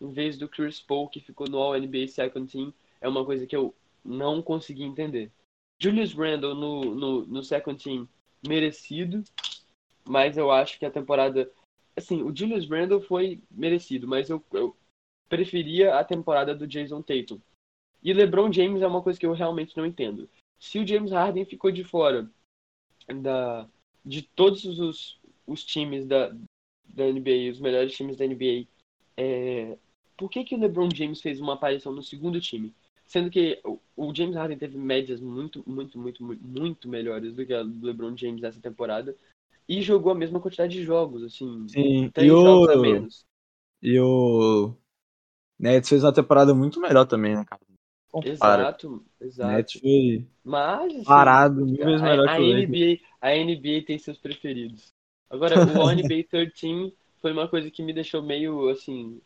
em 0.00 0.12
vez 0.12 0.38
do 0.38 0.48
Chris 0.48 0.80
Paul 0.80 1.08
que 1.08 1.18
ficou 1.18 1.48
no 1.48 1.58
All-NBA 1.58 2.06
Second 2.06 2.48
Team. 2.48 2.72
É 3.00 3.08
uma 3.08 3.24
coisa 3.24 3.44
que 3.44 3.56
eu 3.56 3.74
não 4.04 4.40
consegui 4.40 4.84
entender. 4.84 5.32
Julius 5.80 6.14
Randle 6.14 6.54
no, 6.54 6.94
no, 6.94 7.26
no 7.26 7.42
Second 7.42 7.82
Team 7.82 8.08
merecido, 8.46 9.24
mas 10.08 10.38
eu 10.38 10.52
acho 10.52 10.78
que 10.78 10.86
a 10.86 10.92
temporada 10.92 11.50
assim, 11.96 12.22
o 12.22 12.32
Julius 12.32 12.70
Randle 12.70 13.00
foi 13.00 13.40
merecido, 13.50 14.06
mas 14.06 14.30
eu, 14.30 14.40
eu 14.52 14.76
preferia 15.28 15.96
a 15.96 16.04
temporada 16.04 16.54
do 16.54 16.68
Jason 16.68 17.02
Tatum. 17.02 17.40
E 18.00 18.12
LeBron 18.12 18.52
James 18.52 18.80
é 18.80 18.86
uma 18.86 19.02
coisa 19.02 19.18
que 19.18 19.26
eu 19.26 19.32
realmente 19.32 19.76
não 19.76 19.84
entendo 19.84 20.28
se 20.62 20.78
o 20.78 20.86
James 20.86 21.10
Harden 21.10 21.44
ficou 21.44 21.72
de 21.72 21.82
fora 21.82 22.30
da, 23.20 23.68
de 24.04 24.22
todos 24.22 24.64
os, 24.64 25.20
os 25.44 25.64
times 25.64 26.06
da, 26.06 26.28
da 26.84 27.04
NBA, 27.04 27.50
os 27.50 27.58
melhores 27.58 27.92
times 27.96 28.16
da 28.16 28.24
NBA, 28.24 28.68
é, 29.16 29.76
por 30.16 30.30
que, 30.30 30.44
que 30.44 30.54
o 30.54 30.58
LeBron 30.60 30.88
James 30.94 31.20
fez 31.20 31.40
uma 31.40 31.54
aparição 31.54 31.92
no 31.92 32.00
segundo 32.00 32.40
time? 32.40 32.72
Sendo 33.04 33.28
que 33.28 33.60
o, 33.64 33.80
o 33.96 34.14
James 34.14 34.36
Harden 34.36 34.56
teve 34.56 34.78
médias 34.78 35.20
muito, 35.20 35.64
muito, 35.68 35.98
muito, 35.98 36.22
muito, 36.22 36.44
muito 36.46 36.88
melhores 36.88 37.34
do 37.34 37.44
que 37.44 37.52
a 37.52 37.64
do 37.64 37.84
LeBron 37.84 38.16
James 38.16 38.40
nessa 38.40 38.60
temporada 38.60 39.16
e 39.68 39.82
jogou 39.82 40.12
a 40.12 40.14
mesma 40.14 40.38
quantidade 40.38 40.74
de 40.74 40.84
jogos, 40.84 41.24
assim, 41.24 41.66
Sim, 41.68 42.08
três 42.14 42.30
jogos 42.30 42.68
o... 42.68 42.70
a 42.70 42.76
menos. 42.76 43.26
E 43.82 43.98
o 43.98 44.76
Nets 45.58 45.88
fez 45.88 46.04
uma 46.04 46.14
temporada 46.14 46.54
muito 46.54 46.80
melhor 46.80 47.04
também, 47.04 47.34
né, 47.34 47.44
cara? 47.44 47.60
Compara. 48.12 48.62
Exato, 48.62 49.04
exato. 49.18 49.80
Mas, 50.44 50.92
assim, 50.92 51.04
parado, 51.04 51.64
mil 51.64 51.82
vezes 51.82 52.02
melhor 52.02 52.28
a, 52.28 52.36
que 52.36 52.42
o 52.42 52.58
NBA, 52.58 53.00
a 53.22 53.30
NBA 53.30 53.86
tem 53.86 53.98
seus 53.98 54.18
preferidos. 54.18 54.92
Agora, 55.30 55.54
o 55.58 55.60
NBA 55.90 56.24
13 56.28 56.94
foi 57.22 57.32
uma 57.32 57.48
coisa 57.48 57.70
que 57.70 57.82
me 57.82 57.94
deixou 57.94 58.22
meio, 58.22 58.68
assim... 58.68 59.18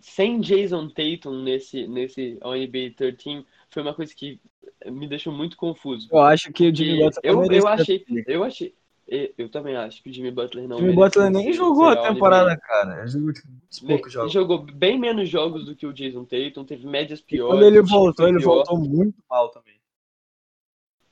Sem 0.00 0.40
Jason 0.40 0.88
Tatum 0.88 1.42
nesse, 1.42 1.86
nesse 1.86 2.38
NBA 2.42 2.94
13, 2.96 3.46
foi 3.70 3.82
uma 3.82 3.94
coisa 3.94 4.12
que 4.12 4.40
me 4.86 5.06
deixou 5.06 5.32
muito 5.32 5.56
confuso. 5.56 6.08
Eu 6.10 6.20
acho 6.20 6.52
que 6.52 6.68
o 6.68 6.74
Jimmy 6.74 6.98
Butler 6.98 7.20
eu, 7.22 7.44
eu 7.44 7.68
achei, 7.68 8.04
eu 8.26 8.44
achei, 8.44 8.74
eu 9.08 9.48
também 9.48 9.76
acho 9.76 10.02
que 10.02 10.08
o 10.08 10.12
Jimmy 10.12 10.30
Butler 10.30 10.66
não. 10.68 10.78
Jimmy 10.78 10.94
Butler 10.94 11.30
nem 11.30 11.52
jogou 11.52 11.88
a 11.88 12.08
temporada, 12.08 12.56
cara. 12.56 13.06
Jogou 13.06 13.32
tipo, 13.32 13.86
poucos 13.86 14.12
jogos. 14.12 14.32
Jogou 14.32 14.58
bem 14.58 14.98
menos 14.98 15.28
jogos 15.28 15.64
do 15.64 15.74
que 15.74 15.86
o 15.86 15.92
Jason 15.92 16.24
Tatum, 16.24 16.64
teve 16.64 16.86
médias 16.86 17.20
piores. 17.20 17.52
quando 17.52 17.66
ele 17.66 17.82
voltou, 17.82 18.28
ele 18.28 18.38
pior. 18.38 18.54
voltou 18.54 18.78
muito 18.78 19.18
mal 19.28 19.48
também. 19.50 19.74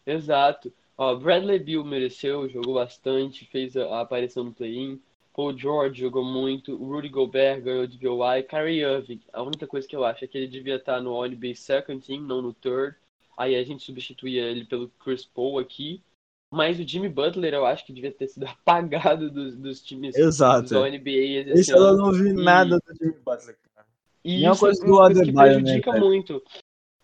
Exato. 0.06 0.72
Ó, 0.96 1.14
Bradley 1.14 1.58
Bill 1.58 1.84
mereceu, 1.84 2.48
jogou 2.48 2.74
bastante, 2.74 3.46
fez 3.46 3.76
a, 3.76 4.00
aparição 4.00 4.44
no 4.44 4.52
play-in. 4.52 5.00
Paul 5.34 5.56
George 5.56 6.00
jogou 6.00 6.24
muito, 6.24 6.74
o 6.74 6.92
Rudy 6.92 7.08
Gobert 7.08 7.62
ganhou 7.62 7.86
de 7.86 7.96
DPOY, 7.96 8.42
Kyrie 8.42 8.82
Irving, 8.82 9.20
a 9.32 9.42
única 9.42 9.66
coisa 9.66 9.88
que 9.88 9.96
eu 9.96 10.04
acho 10.04 10.24
é 10.24 10.28
que 10.28 10.36
ele 10.36 10.48
devia 10.48 10.76
estar 10.76 11.00
no 11.00 11.24
NBA 11.26 11.54
Second 11.54 12.04
Team, 12.04 12.20
não 12.22 12.42
no 12.42 12.52
Third. 12.52 12.96
Aí 13.36 13.56
a 13.56 13.64
gente 13.64 13.82
substituía 13.82 14.42
ele 14.42 14.66
pelo 14.66 14.90
Chris 15.02 15.24
Paul 15.24 15.58
aqui. 15.58 16.02
Mas 16.52 16.80
o 16.80 16.86
Jimmy 16.86 17.08
Butler, 17.08 17.54
eu 17.54 17.64
acho 17.64 17.86
que 17.86 17.92
devia 17.92 18.10
ter 18.10 18.26
sido 18.26 18.46
apagado 18.48 19.30
dos, 19.30 19.56
dos 19.56 19.82
times 19.82 20.16
Exato. 20.16 20.68
do 20.68 20.80
NBA. 20.80 21.54
Isso 21.54 21.72
eu 21.72 21.96
não 21.96 22.12
vi 22.12 22.30
e... 22.30 22.32
nada 22.32 22.78
do 22.78 22.94
Jimmy 22.96 23.18
Butler, 23.24 23.56
cara. 23.74 23.86
E 24.24 24.44
isso 24.44 24.60
coisa 24.60 24.84
é 24.84 24.88
uma 24.88 25.06
coisa 25.06 25.24
que 25.24 25.32
né, 25.32 25.42
prejudica 25.42 25.92
né, 25.92 26.00
muito. 26.00 26.42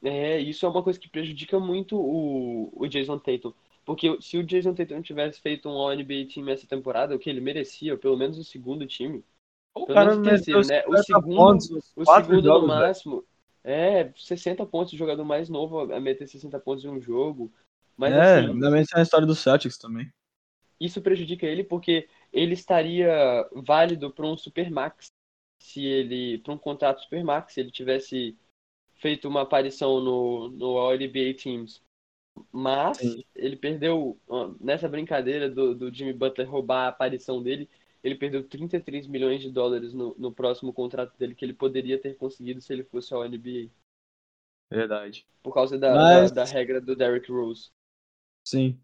É, 0.03 0.39
isso 0.39 0.67
é 0.67 0.69
uma 0.69 0.83
coisa 0.83 0.99
que 0.99 1.09
prejudica 1.09 1.59
muito 1.59 1.97
o, 1.97 2.73
o 2.75 2.87
Jason 2.87 3.19
Tatum. 3.19 3.53
Porque 3.85 4.21
se 4.21 4.37
o 4.37 4.45
Jason 4.45 4.75
Tatum 4.75 5.01
tivesse 5.01 5.41
feito 5.41 5.69
um 5.69 5.73
All-NBA 5.73 6.27
time 6.27 6.51
essa 6.51 6.67
temporada, 6.67 7.15
o 7.15 7.19
que 7.19 7.31
ele 7.31 7.41
merecia, 7.41 7.97
pelo 7.97 8.17
menos 8.17 8.37
o 8.37 8.45
segundo 8.45 8.85
time. 8.85 9.25
O 9.73 9.87
pelo 9.87 10.01
menos 10.01 10.19
o 10.19 10.23
terceiro, 10.23 10.67
né? 10.67 10.85
O 10.87 10.97
segundo, 10.99 11.37
pontos, 11.37 11.71
o 11.95 12.05
segundo 12.05 12.43
jogos, 12.43 12.63
no 12.63 12.67
máximo. 12.67 13.25
É, 13.63 14.13
60 14.17 14.67
pontos, 14.67 14.93
o 14.93 14.97
jogador 14.97 15.25
mais 15.25 15.49
novo 15.49 15.93
a 15.93 16.01
meter 16.01 16.27
60 16.27 16.59
pontos 16.59 16.85
em 16.85 16.89
um 16.89 17.01
jogo. 17.01 17.53
Mas, 17.97 18.13
é, 18.13 18.41
assim, 18.41 18.59
que 18.59 18.97
é 18.97 18.99
a 18.99 19.03
história 19.03 19.27
do 19.27 19.35
Celtics 19.35 19.79
também. 19.79 20.11
Isso 20.79 21.01
prejudica 21.01 21.47
ele 21.47 21.65
porque 21.65 22.09
ele 22.33 22.53
estaria 22.53 23.49
válido 23.53 24.13
para 24.13 24.27
um 24.27 24.37
Supermax. 24.37 25.11
Se 25.63 25.85
ele. 25.85 26.39
para 26.39 26.53
um 26.53 26.59
contrato 26.59 27.03
Supermax, 27.03 27.55
se 27.55 27.61
ele 27.61 27.71
tivesse 27.71 28.37
feito 28.97 29.27
uma 29.29 29.43
aparição 29.43 30.01
no, 30.01 30.49
no 30.51 30.79
All-NBA 30.79 31.35
Teams. 31.43 31.83
Mas 32.53 32.99
Sim. 32.99 33.25
ele 33.35 33.57
perdeu, 33.57 34.21
nessa 34.61 34.89
brincadeira 34.89 35.49
do, 35.49 35.75
do 35.75 35.95
Jimmy 35.95 36.13
Butler 36.13 36.49
roubar 36.49 36.85
a 36.85 36.89
aparição 36.89 37.43
dele, 37.43 37.69
ele 38.05 38.15
perdeu 38.15 38.47
33 38.47 39.07
milhões 39.07 39.41
de 39.41 39.51
dólares 39.51 39.95
no, 39.95 40.15
no 40.19 40.31
próximo 40.31 40.73
contrato 40.73 41.17
dele 41.17 41.35
que 41.35 41.45
ele 41.45 41.55
poderia 41.55 41.99
ter 41.99 42.17
conseguido 42.17 42.61
se 42.61 42.73
ele 42.73 42.85
fosse 42.85 43.15
ao 43.15 43.27
NBA. 43.27 43.71
Verdade. 44.71 45.27
Por 45.43 45.55
causa 45.55 45.79
da, 45.79 45.95
Mas... 45.95 46.31
da, 46.31 46.45
da 46.45 46.51
regra 46.51 46.81
do 46.81 46.95
Derrick 46.95 47.31
Rose. 47.33 47.71
Sim. 48.47 48.79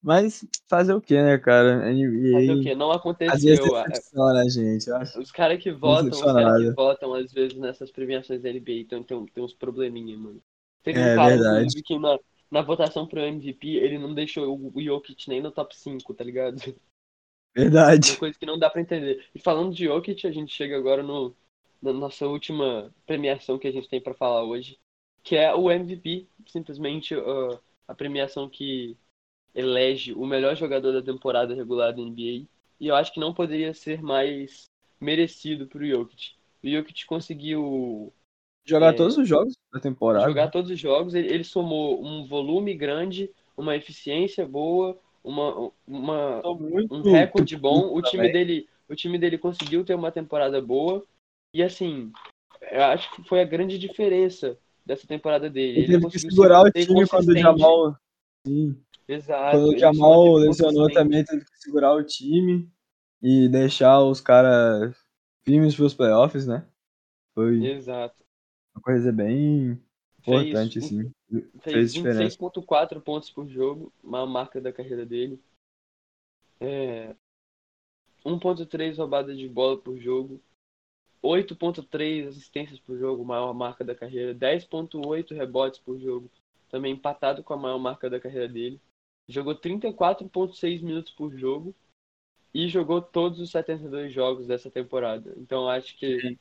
Mas 0.00 0.46
fazer 0.68 0.94
o 0.94 1.00
que, 1.00 1.20
né, 1.20 1.36
cara? 1.38 1.92
NBA... 1.92 2.32
Fazer 2.32 2.52
o 2.52 2.62
que? 2.62 2.74
Não 2.76 2.92
aconteceu. 2.92 3.84
Decepciona, 3.84 4.48
gente. 4.48 4.88
Os 5.18 5.32
caras 5.32 5.60
que 5.60 5.72
votam, 5.72 6.10
os 6.10 6.20
caras 6.22 6.62
que 6.62 6.70
votam, 6.70 7.14
às 7.14 7.32
vezes, 7.32 7.58
nessas 7.58 7.90
premiações 7.90 8.40
da 8.40 8.52
NBA, 8.52 8.72
então 8.80 9.02
tem, 9.02 9.26
tem 9.26 9.42
uns 9.42 9.52
probleminha, 9.52 10.16
mano. 10.16 10.40
Teve 10.84 11.00
é, 11.00 11.12
um 11.12 11.16
cara 11.16 11.36
verdade. 11.36 11.82
que 11.82 11.98
na, 11.98 12.16
na 12.48 12.62
votação 12.62 13.08
pro 13.08 13.20
MVP, 13.20 13.68
ele 13.76 13.98
não 13.98 14.14
deixou 14.14 14.56
o 14.56 14.80
Jokic 14.80 15.28
nem 15.28 15.42
no 15.42 15.50
top 15.50 15.76
5, 15.76 16.14
tá 16.14 16.22
ligado? 16.22 16.56
Verdade. 17.52 18.12
Uma 18.12 18.18
coisa 18.18 18.38
que 18.38 18.46
não 18.46 18.58
dá 18.58 18.70
pra 18.70 18.80
entender. 18.80 19.26
E 19.34 19.40
falando 19.40 19.74
de 19.74 19.86
Jokic, 19.86 20.24
a 20.28 20.30
gente 20.30 20.54
chega 20.54 20.78
agora 20.78 21.02
no, 21.02 21.34
na 21.82 21.92
nossa 21.92 22.24
última 22.24 22.94
premiação 23.04 23.58
que 23.58 23.66
a 23.66 23.72
gente 23.72 23.88
tem 23.88 24.00
pra 24.00 24.14
falar 24.14 24.44
hoje, 24.44 24.78
que 25.24 25.34
é 25.34 25.52
o 25.52 25.68
MVP, 25.68 26.28
simplesmente 26.46 27.16
uh, 27.16 27.58
a 27.88 27.94
premiação 27.94 28.48
que 28.48 28.96
elege 29.54 30.12
o 30.12 30.26
melhor 30.26 30.56
jogador 30.56 30.92
da 30.92 31.02
temporada 31.02 31.54
regular 31.54 31.92
da 31.92 32.02
NBA. 32.02 32.46
E 32.80 32.86
eu 32.86 32.94
acho 32.94 33.12
que 33.12 33.20
não 33.20 33.34
poderia 33.34 33.74
ser 33.74 34.02
mais 34.02 34.64
merecido 35.00 35.66
para 35.66 35.82
o 35.82 35.86
Jokic. 35.86 36.32
O 36.62 36.68
Jokic 36.68 37.06
conseguiu 37.06 38.12
jogar 38.64 38.94
é, 38.94 38.96
todos 38.96 39.16
os 39.16 39.28
jogos 39.28 39.54
da 39.72 39.80
temporada. 39.80 40.26
Jogar 40.26 40.48
todos 40.48 40.70
os 40.70 40.78
jogos, 40.78 41.14
ele, 41.14 41.32
ele, 41.32 41.44
somou 41.44 42.04
um 42.04 42.26
volume 42.26 42.74
grande, 42.74 43.30
uma 43.56 43.74
eficiência 43.74 44.46
boa, 44.46 44.98
uma, 45.24 45.70
uma 45.86 46.42
um 46.46 47.02
recorde 47.02 47.56
bom. 47.56 47.94
O 47.94 48.02
time 48.02 48.30
dele, 48.30 48.68
o 48.88 48.94
time 48.94 49.18
dele 49.18 49.38
conseguiu 49.38 49.84
ter 49.84 49.94
uma 49.94 50.12
temporada 50.12 50.60
boa 50.60 51.04
e 51.52 51.62
assim, 51.62 52.12
eu 52.70 52.82
acho 52.84 53.10
que 53.14 53.26
foi 53.26 53.40
a 53.40 53.44
grande 53.44 53.78
diferença 53.78 54.58
dessa 54.84 55.06
temporada 55.06 55.48
dele. 55.48 55.80
Ele, 55.80 55.94
ele 55.94 56.00
teve 56.00 56.10
que 56.10 56.18
segurar 56.18 56.62
o 56.62 56.70
time 56.70 57.06
quando 57.06 57.28
o 57.28 57.38
Jamal. 57.38 57.96
Sim. 58.48 58.82
Exato. 59.06 59.56
Quando 59.56 59.74
o 59.74 59.78
Jamal 59.78 60.32
lesionou 60.34 60.90
também, 60.92 61.24
teve 61.24 61.44
que 61.44 61.58
segurar 61.58 61.94
o 61.94 62.02
time 62.02 62.70
e 63.22 63.48
deixar 63.48 64.00
os 64.00 64.20
caras 64.20 64.96
firmes 65.42 65.74
para 65.74 65.84
os 65.84 65.94
playoffs, 65.94 66.46
né? 66.46 66.66
Foi 67.34 67.64
Exato. 67.64 68.16
uma 68.74 68.82
coisa 68.82 69.12
bem 69.12 69.80
importante, 70.18 70.80
fez, 70.80 70.84
sim. 70.86 71.12
Fez, 71.60 71.94
fez 71.94 71.94
26,4 71.94 73.00
pontos 73.00 73.30
por 73.30 73.46
jogo, 73.48 73.92
uma 74.02 74.26
marca 74.26 74.60
da 74.60 74.72
carreira 74.72 75.06
dele. 75.06 75.40
É, 76.60 77.14
1,3 78.24 78.98
roubadas 78.98 79.38
de 79.38 79.48
bola 79.48 79.78
por 79.78 79.96
jogo. 79.98 80.40
8.3 81.22 82.28
assistências 82.28 82.78
por 82.78 82.96
jogo, 82.96 83.24
maior 83.24 83.52
marca 83.52 83.84
da 83.84 83.94
carreira, 83.94 84.32
10.8 84.34 85.34
rebotes 85.34 85.80
por 85.80 85.98
jogo, 85.98 86.30
também 86.68 86.92
empatado 86.92 87.42
com 87.42 87.54
a 87.54 87.56
maior 87.56 87.78
marca 87.78 88.08
da 88.08 88.20
carreira 88.20 88.48
dele. 88.48 88.80
Jogou 89.28 89.54
34.6 89.54 90.82
minutos 90.82 91.12
por 91.12 91.36
jogo 91.36 91.74
e 92.54 92.68
jogou 92.68 93.02
todos 93.02 93.40
os 93.40 93.50
72 93.50 94.12
jogos 94.12 94.46
dessa 94.46 94.70
temporada. 94.70 95.34
Então 95.36 95.68
acho 95.68 95.96
que 95.98 96.38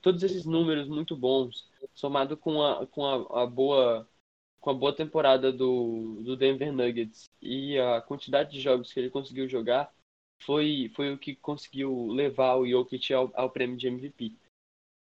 todos 0.00 0.22
esses 0.22 0.44
números 0.44 0.88
muito 0.88 1.16
bons, 1.16 1.68
somado 1.94 2.36
com 2.36 2.62
a, 2.62 2.86
com 2.86 3.06
a, 3.06 3.42
a 3.42 3.46
boa 3.46 4.08
com 4.60 4.70
a 4.70 4.74
boa 4.74 4.94
temporada 4.94 5.52
do, 5.52 6.22
do 6.22 6.36
Denver 6.36 6.72
Nuggets 6.72 7.28
e 7.42 7.76
a 7.76 8.00
quantidade 8.00 8.52
de 8.52 8.60
jogos 8.60 8.92
que 8.92 9.00
ele 9.00 9.10
conseguiu 9.10 9.48
jogar, 9.48 9.92
foi, 10.40 10.88
foi 10.94 11.12
o 11.12 11.18
que 11.18 11.34
conseguiu 11.34 12.06
levar 12.06 12.54
o 12.54 12.68
Jokic 12.68 13.12
ao, 13.12 13.28
ao 13.34 13.50
prêmio 13.50 13.76
de 13.76 13.88
MVP. 13.88 14.36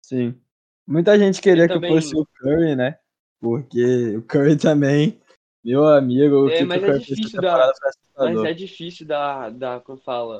Sim. 0.04 0.42
Muita 0.86 1.18
gente 1.18 1.40
queria 1.40 1.68
que 1.68 1.88
fosse 1.88 2.16
o 2.16 2.26
Curry, 2.26 2.76
né? 2.76 3.00
Porque 3.42 4.16
o 4.16 4.22
Curry 4.22 4.58
também, 4.58 5.20
meu 5.64 5.86
amigo, 5.86 6.44
o 6.44 6.50
é, 6.50 6.60
que 6.60 6.64
mas, 6.64 6.84
o 6.84 6.86
é 6.86 6.98
difícil 7.00 7.42
da, 7.42 7.74
mas 8.18 8.44
é 8.44 8.54
difícil 8.54 9.08
da, 9.08 9.50
da, 9.50 9.80
como 9.80 9.98
fala, 9.98 10.38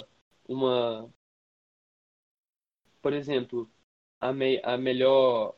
uma... 0.48 1.10
Por 3.02 3.14
exemplo, 3.14 3.70
a, 4.20 4.32
me, 4.32 4.62
a 4.64 4.78
melhor... 4.78 5.56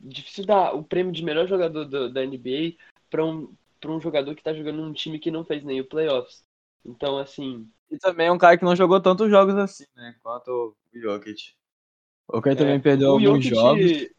Difícil 0.00 0.46
dar 0.46 0.74
o 0.74 0.84
prêmio 0.84 1.12
de 1.12 1.24
melhor 1.24 1.48
jogador 1.48 1.84
do, 1.84 2.12
da 2.12 2.24
NBA 2.24 2.76
para 3.10 3.24
um, 3.24 3.52
pra 3.80 3.90
um 3.90 4.00
jogador 4.00 4.32
que 4.36 4.42
tá 4.42 4.54
jogando 4.54 4.76
num 4.76 4.92
time 4.92 5.18
que 5.18 5.30
não 5.30 5.44
fez 5.44 5.64
nem 5.64 5.80
o 5.80 5.88
playoffs. 5.88 6.44
Então, 6.84 7.18
assim, 7.18 7.68
e 7.90 7.96
também 7.98 8.26
é 8.26 8.32
um 8.32 8.38
cara 8.38 8.56
que 8.56 8.64
não 8.64 8.76
jogou 8.76 9.00
tantos 9.00 9.30
jogos 9.30 9.56
assim, 9.56 9.84
né? 9.96 10.14
Quanto 10.22 10.76
o 10.94 10.98
Jokic. 10.98 11.54
O 12.28 12.42
Kai 12.42 12.52
é, 12.52 12.56
também 12.56 12.80
perdeu 12.80 13.12
alguns 13.12 13.44
Jokic, 13.44 13.48
jogos. 13.48 14.17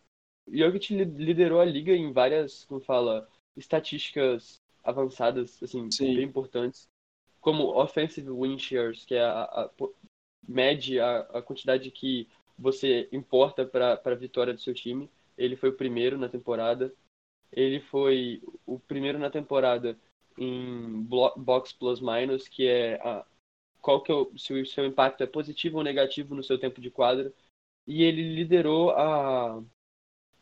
Jokic 0.51 0.93
liderou 0.93 1.59
a 1.59 1.65
liga 1.65 1.93
em 1.93 2.12
várias, 2.12 2.65
como 2.65 2.81
fala, 2.81 3.27
estatísticas 3.55 4.62
avançadas, 4.83 5.62
assim, 5.62 5.89
Sim. 5.91 6.15
bem 6.15 6.25
importantes. 6.25 6.88
Como 7.39 7.75
offensive 7.79 8.29
win 8.29 8.57
shares, 8.57 9.05
que 9.05 9.15
é 9.15 9.23
a, 9.23 9.43
a 9.43 9.69
mede 10.47 10.99
a, 10.99 11.19
a 11.19 11.41
quantidade 11.41 11.91
que 11.91 12.27
você 12.57 13.07
importa 13.12 13.65
para 13.65 14.01
a 14.03 14.15
vitória 14.15 14.53
do 14.53 14.59
seu 14.59 14.73
time. 14.73 15.09
Ele 15.38 15.55
foi 15.55 15.69
o 15.69 15.77
primeiro 15.77 16.17
na 16.17 16.27
temporada. 16.27 16.93
Ele 17.51 17.79
foi 17.79 18.41
o 18.65 18.79
primeiro 18.79 19.17
na 19.17 19.29
temporada 19.29 19.97
em 20.38 21.01
box 21.03 21.73
plus 21.73 21.99
minus, 21.99 22.47
que 22.47 22.67
é 22.67 22.95
a, 22.95 23.25
qual 23.81 24.01
que 24.01 24.12
é 24.12 24.15
o, 24.15 24.38
se 24.38 24.53
o 24.53 24.65
seu 24.65 24.85
impacto 24.85 25.23
é 25.23 25.27
positivo 25.27 25.77
ou 25.77 25.83
negativo 25.83 26.35
no 26.35 26.43
seu 26.43 26.59
tempo 26.59 26.81
de 26.81 26.91
quadra. 26.91 27.33
E 27.88 28.03
ele 28.03 28.35
liderou 28.35 28.91
a, 28.91 29.63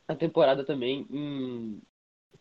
a 0.08 0.16
temporada 0.16 0.64
também 0.64 1.06
em 1.10 1.82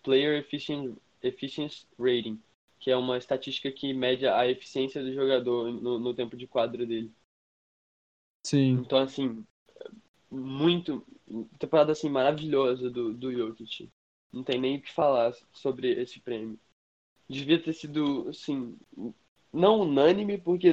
Player 0.03 0.39
Efficient, 0.39 0.97
Efficiency 1.23 1.87
Rating, 1.99 2.41
que 2.79 2.91
é 2.91 2.97
uma 2.97 3.19
estatística 3.19 3.71
que 3.73 3.93
mede 3.93 4.27
a 4.27 4.47
eficiência 4.49 5.03
do 5.03 5.13
jogador 5.13 5.73
no, 5.73 5.99
no 5.99 6.15
tempo 6.15 6.37
de 6.37 6.47
quadra 6.47 6.87
dele. 6.87 7.13
Sim. 8.45 8.73
Então, 8.75 8.99
assim, 8.99 9.45
muito. 10.31 11.05
Temporada 11.59 11.91
assim, 11.93 12.09
maravilhosa 12.09 12.89
do, 12.89 13.13
do 13.13 13.33
Jokic. 13.33 13.91
Não 14.33 14.45
tem 14.45 14.61
nem 14.61 14.77
o 14.77 14.83
que 14.83 14.93
falar 14.93 15.35
sobre 15.53 15.91
esse 16.01 16.21
prêmio. 16.21 16.59
Devia 17.29 17.61
ter 17.61 17.73
sido, 17.73 18.29
assim, 18.29 18.79
não 19.53 19.81
unânime, 19.81 20.39
porque 20.39 20.69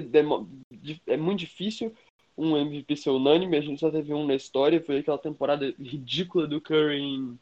é 1.07 1.17
muito 1.17 1.39
difícil 1.39 1.95
um 2.37 2.57
MVP 2.57 2.95
ser 2.95 3.09
unânime. 3.09 3.57
A 3.57 3.61
gente 3.61 3.79
só 3.79 3.89
teve 3.91 4.13
um 4.13 4.25
na 4.25 4.35
história, 4.35 4.81
foi 4.81 4.99
aquela 4.99 5.17
temporada 5.17 5.73
ridícula 5.79 6.47
do 6.47 6.61
Curry 6.61 6.99
em, 6.99 7.39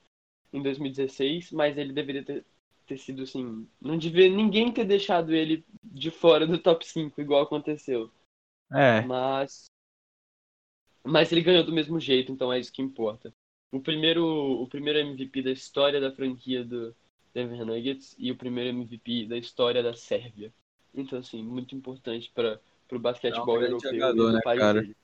em 0.54 0.62
2016, 0.62 1.52
mas 1.52 1.78
ele 1.78 1.94
deveria 1.94 2.24
ter, 2.24 2.46
ter 2.86 2.98
sido 2.98 3.24
assim. 3.24 3.68
Não 3.80 3.98
devia 3.98 4.30
ninguém 4.30 4.72
ter 4.72 4.86
deixado 4.86 5.34
ele 5.34 5.66
de 5.84 6.12
fora 6.12 6.46
do 6.46 6.58
top 6.58 6.86
5, 6.86 7.20
igual 7.22 7.44
aconteceu. 7.44 8.12
É. 8.72 9.02
Mas. 9.02 9.66
Mas 11.04 11.32
ele 11.32 11.42
ganhou 11.42 11.64
do 11.64 11.74
mesmo 11.74 12.00
jeito, 12.00 12.32
então 12.32 12.54
é 12.54 12.60
isso 12.60 12.72
que 12.72 12.82
importa. 12.82 13.34
O 13.72 13.80
primeiro, 13.80 14.24
o 14.24 14.68
primeiro 14.68 15.00
MVP 15.00 15.42
da 15.42 15.52
história 15.52 16.00
da 16.00 16.12
franquia 16.12 16.64
do 16.64 16.96
Denver 17.34 17.66
Nuggets 17.66 18.16
e 18.20 18.32
o 18.32 18.36
primeiro 18.36 18.70
MVP 18.70 19.26
da 19.26 19.38
história 19.38 19.82
da 19.82 19.94
Sérvia. 19.94 20.54
Então, 20.94 21.20
assim, 21.20 21.42
muito 21.42 21.74
importante 21.74 22.30
para 22.34 22.60
o 22.98 23.00
basquetebol 23.00 23.58
é 23.58 23.60
um 23.60 23.64
europeu 23.64 23.94
jogador, 23.94 24.32
né, 24.34 24.40
país 24.44 24.60
cara? 24.60 24.82
Dele. 24.82 24.96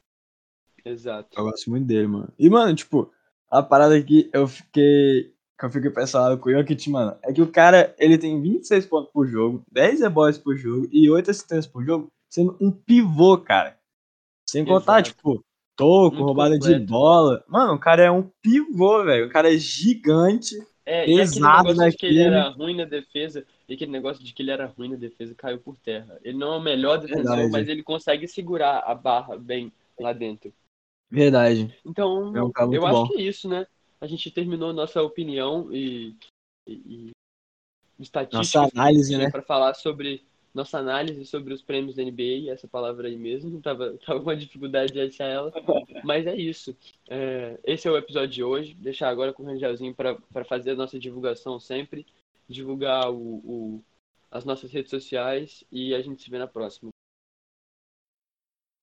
Exato. 0.86 1.38
Eu 1.38 1.43
gosto 1.43 1.69
muito 1.69 1.86
dele, 1.86 2.08
mano. 2.08 2.34
E, 2.38 2.50
mano, 2.50 2.73
tipo, 2.76 3.12
a 3.50 3.62
parada 3.62 4.02
que 4.02 4.30
eu 4.34 4.47
fiquei. 4.47 5.34
Que 5.60 5.65
eu 5.65 5.71
fiquei 5.71 5.89
pensando 5.89 6.38
com 6.38 6.50
o 6.50 6.52
Jokic, 6.52 6.88
mano, 6.88 7.17
é 7.23 7.34
que 7.34 7.41
o 7.41 7.52
cara, 7.52 7.95
ele 7.97 8.15
tem 8.15 8.39
26 8.39 8.86
pontos 8.86 9.12
por 9.12 9.26
jogo, 9.28 9.63
10 9.71 10.02
rebotes 10.02 10.39
por 10.39 10.56
jogo 10.56 10.88
e 10.91 11.10
8 11.10 11.32
assistências 11.32 11.65
por 11.65 11.84
jogo, 11.84 12.12
sendo 12.30 12.56
um 12.62 12.69
pivô, 12.69 13.39
cara. 13.39 13.76
Sem 14.47 14.63
contar, 14.63 15.00
Exato. 15.00 15.15
tipo, 15.15 15.43
toco, 15.76 16.15
muito 16.15 16.26
roubada 16.26 16.54
completo. 16.54 16.80
de 16.80 16.86
bola. 16.86 17.43
Mano, 17.47 17.73
o 17.73 17.80
cara 17.80 18.04
é 18.04 18.12
um 18.12 18.30
pivô, 18.39 19.04
velho. 19.04 19.26
O 19.26 19.30
cara 19.32 19.52
é 19.52 19.58
gigante, 19.58 20.56
é, 20.86 21.06
pesado 21.06 21.84
e 21.84 21.91
que 21.91 22.06
ele 22.06 22.21
era 22.21 22.50
ruim 22.50 22.78
na 22.78 22.86
defesa. 22.86 23.43
E 23.67 23.73
aquele 23.73 23.91
negócio 23.91 24.23
de 24.23 24.34
que 24.34 24.41
ele 24.41 24.51
era 24.51 24.65
ruim 24.65 24.89
na 24.89 24.95
defesa 24.95 25.36
caiu 25.36 25.60
por 25.60 25.77
terra. 25.77 26.17
Ele 26.23 26.38
não 26.38 26.53
é 26.53 26.58
o 26.58 26.62
melhor 26.62 26.99
defensor, 26.99 27.23
Verdade. 27.23 27.51
mas 27.51 27.67
ele 27.67 27.84
consegue 27.84 28.27
segurar 28.27 28.80
a 28.80 28.95
barra 28.95 29.38
bem 29.38 29.71
lá 29.99 30.13
dentro. 30.13 30.53
Verdade. 31.10 31.75
Então, 31.86 32.36
é 32.36 32.43
um 32.43 32.73
eu 32.73 32.86
acho 32.86 33.12
que 33.12 33.19
é 33.19 33.23
isso, 33.23 33.49
né? 33.49 33.67
A 33.99 34.08
gente 34.08 34.32
terminou 34.32 34.71
nossa 34.71 35.01
opinião 35.01 35.69
e, 35.71 36.15
e, 36.65 36.73
e 36.73 37.12
estatística 37.99 38.60
nossa 38.60 38.71
análise, 38.73 39.17
né? 39.17 39.30
para 39.30 39.41
falar 39.41 39.73
sobre 39.73 40.23
nossa 40.53 40.80
análise 40.80 41.23
sobre 41.25 41.53
os 41.53 41.62
prêmios 41.62 41.95
da 41.95 42.03
NBA, 42.03 42.51
essa 42.51 42.67
palavra 42.67 43.08
aí 43.08 43.15
mesmo, 43.15 43.60
tava, 43.62 43.97
tava 44.06 44.19
com 44.19 44.25
uma 44.25 44.36
dificuldade 44.36 44.91
de 44.91 45.01
achar 45.01 45.25
ela, 45.25 45.53
mas 46.03 46.25
é 46.25 46.36
isso. 46.36 46.75
É, 47.10 47.60
esse 47.63 47.88
é 47.88 47.91
o 47.91 47.97
episódio 47.97 48.30
de 48.30 48.43
hoje, 48.43 48.73
deixar 48.73 49.10
agora 49.10 49.34
com 49.34 49.43
o 49.43 49.45
Rangelzinho 49.45 49.93
para 49.93 50.45
fazer 50.45 50.71
a 50.71 50.75
nossa 50.75 50.97
divulgação 50.97 51.60
sempre 51.60 52.06
divulgar 52.47 53.12
o, 53.12 53.41
o, 53.43 53.86
as 54.31 54.45
nossas 54.45 54.71
redes 54.71 54.89
sociais 54.89 55.63
e 55.71 55.93
a 55.93 56.01
gente 56.01 56.23
se 56.23 56.29
vê 56.29 56.38
na 56.38 56.47
próxima. 56.47 56.89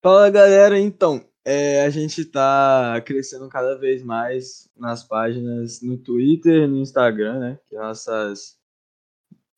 Fala 0.03 0.29
galera, 0.29 0.79
então, 0.79 1.27
é, 1.44 1.83
a 1.85 1.90
gente 1.90 2.24
tá 2.24 3.00
crescendo 3.05 3.48
cada 3.48 3.79
vez 3.79 4.03
mais 4.03 4.68
nas 4.77 5.03
páginas 5.03 5.81
no 5.81 5.96
Twitter, 5.96 6.68
no 6.68 6.79
Instagram, 6.79 7.38
né? 7.38 7.59
Que 7.66 7.77
é 7.77 7.79
nossas 7.79 8.59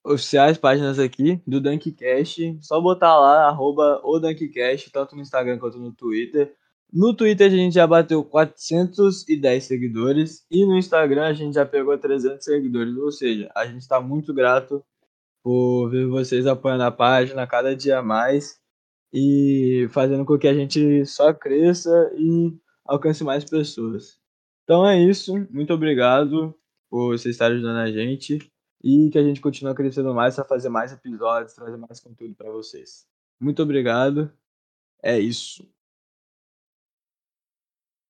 oficiais 0.04 0.56
páginas 0.56 0.98
aqui 0.98 1.42
do 1.46 1.60
Dunkcast. 1.60 2.58
Só 2.60 2.80
botar 2.80 3.18
lá, 3.18 3.48
arroba 3.48 4.00
o 4.04 4.18
Dunkcast, 4.18 4.90
tanto 4.90 5.16
no 5.16 5.22
Instagram 5.22 5.58
quanto 5.58 5.78
no 5.78 5.92
Twitter. 5.92 6.54
No 6.92 7.14
Twitter 7.14 7.48
a 7.48 7.50
gente 7.50 7.74
já 7.74 7.86
bateu 7.86 8.24
410 8.24 9.64
seguidores 9.64 10.46
e 10.50 10.64
no 10.64 10.76
Instagram 10.76 11.26
a 11.26 11.32
gente 11.32 11.54
já 11.54 11.66
pegou 11.66 11.96
300 11.98 12.44
seguidores. 12.44 12.96
Ou 12.96 13.10
seja, 13.10 13.50
a 13.54 13.66
gente 13.66 13.82
está 13.82 14.00
muito 14.00 14.32
grato 14.32 14.84
por 15.42 15.90
ver 15.90 16.06
vocês 16.06 16.46
apoiando 16.46 16.84
a 16.84 16.90
página 16.90 17.46
cada 17.46 17.74
dia 17.74 18.02
mais 18.02 18.60
e 19.12 19.88
fazendo 19.90 20.24
com 20.24 20.38
que 20.38 20.48
a 20.48 20.54
gente 20.54 21.04
só 21.06 21.32
cresça 21.32 21.90
e 22.16 22.52
alcance 22.84 23.22
mais 23.22 23.44
pessoas. 23.44 24.18
Então 24.64 24.86
é 24.86 24.98
isso, 24.98 25.34
muito 25.50 25.72
obrigado 25.72 26.54
por 26.90 27.16
vocês 27.16 27.34
estarem 27.34 27.56
ajudando 27.56 27.78
a 27.78 27.90
gente 27.90 28.38
e 28.82 29.08
que 29.10 29.18
a 29.18 29.22
gente 29.22 29.40
continue 29.40 29.74
crescendo 29.74 30.12
mais 30.14 30.34
para 30.34 30.44
fazer 30.44 30.68
mais 30.68 30.92
episódios, 30.92 31.54
trazer 31.54 31.76
mais 31.76 32.00
conteúdo 32.00 32.34
para 32.34 32.50
vocês. 32.50 33.06
Muito 33.40 33.62
obrigado. 33.62 34.32
É 35.02 35.18
isso. 35.18 35.68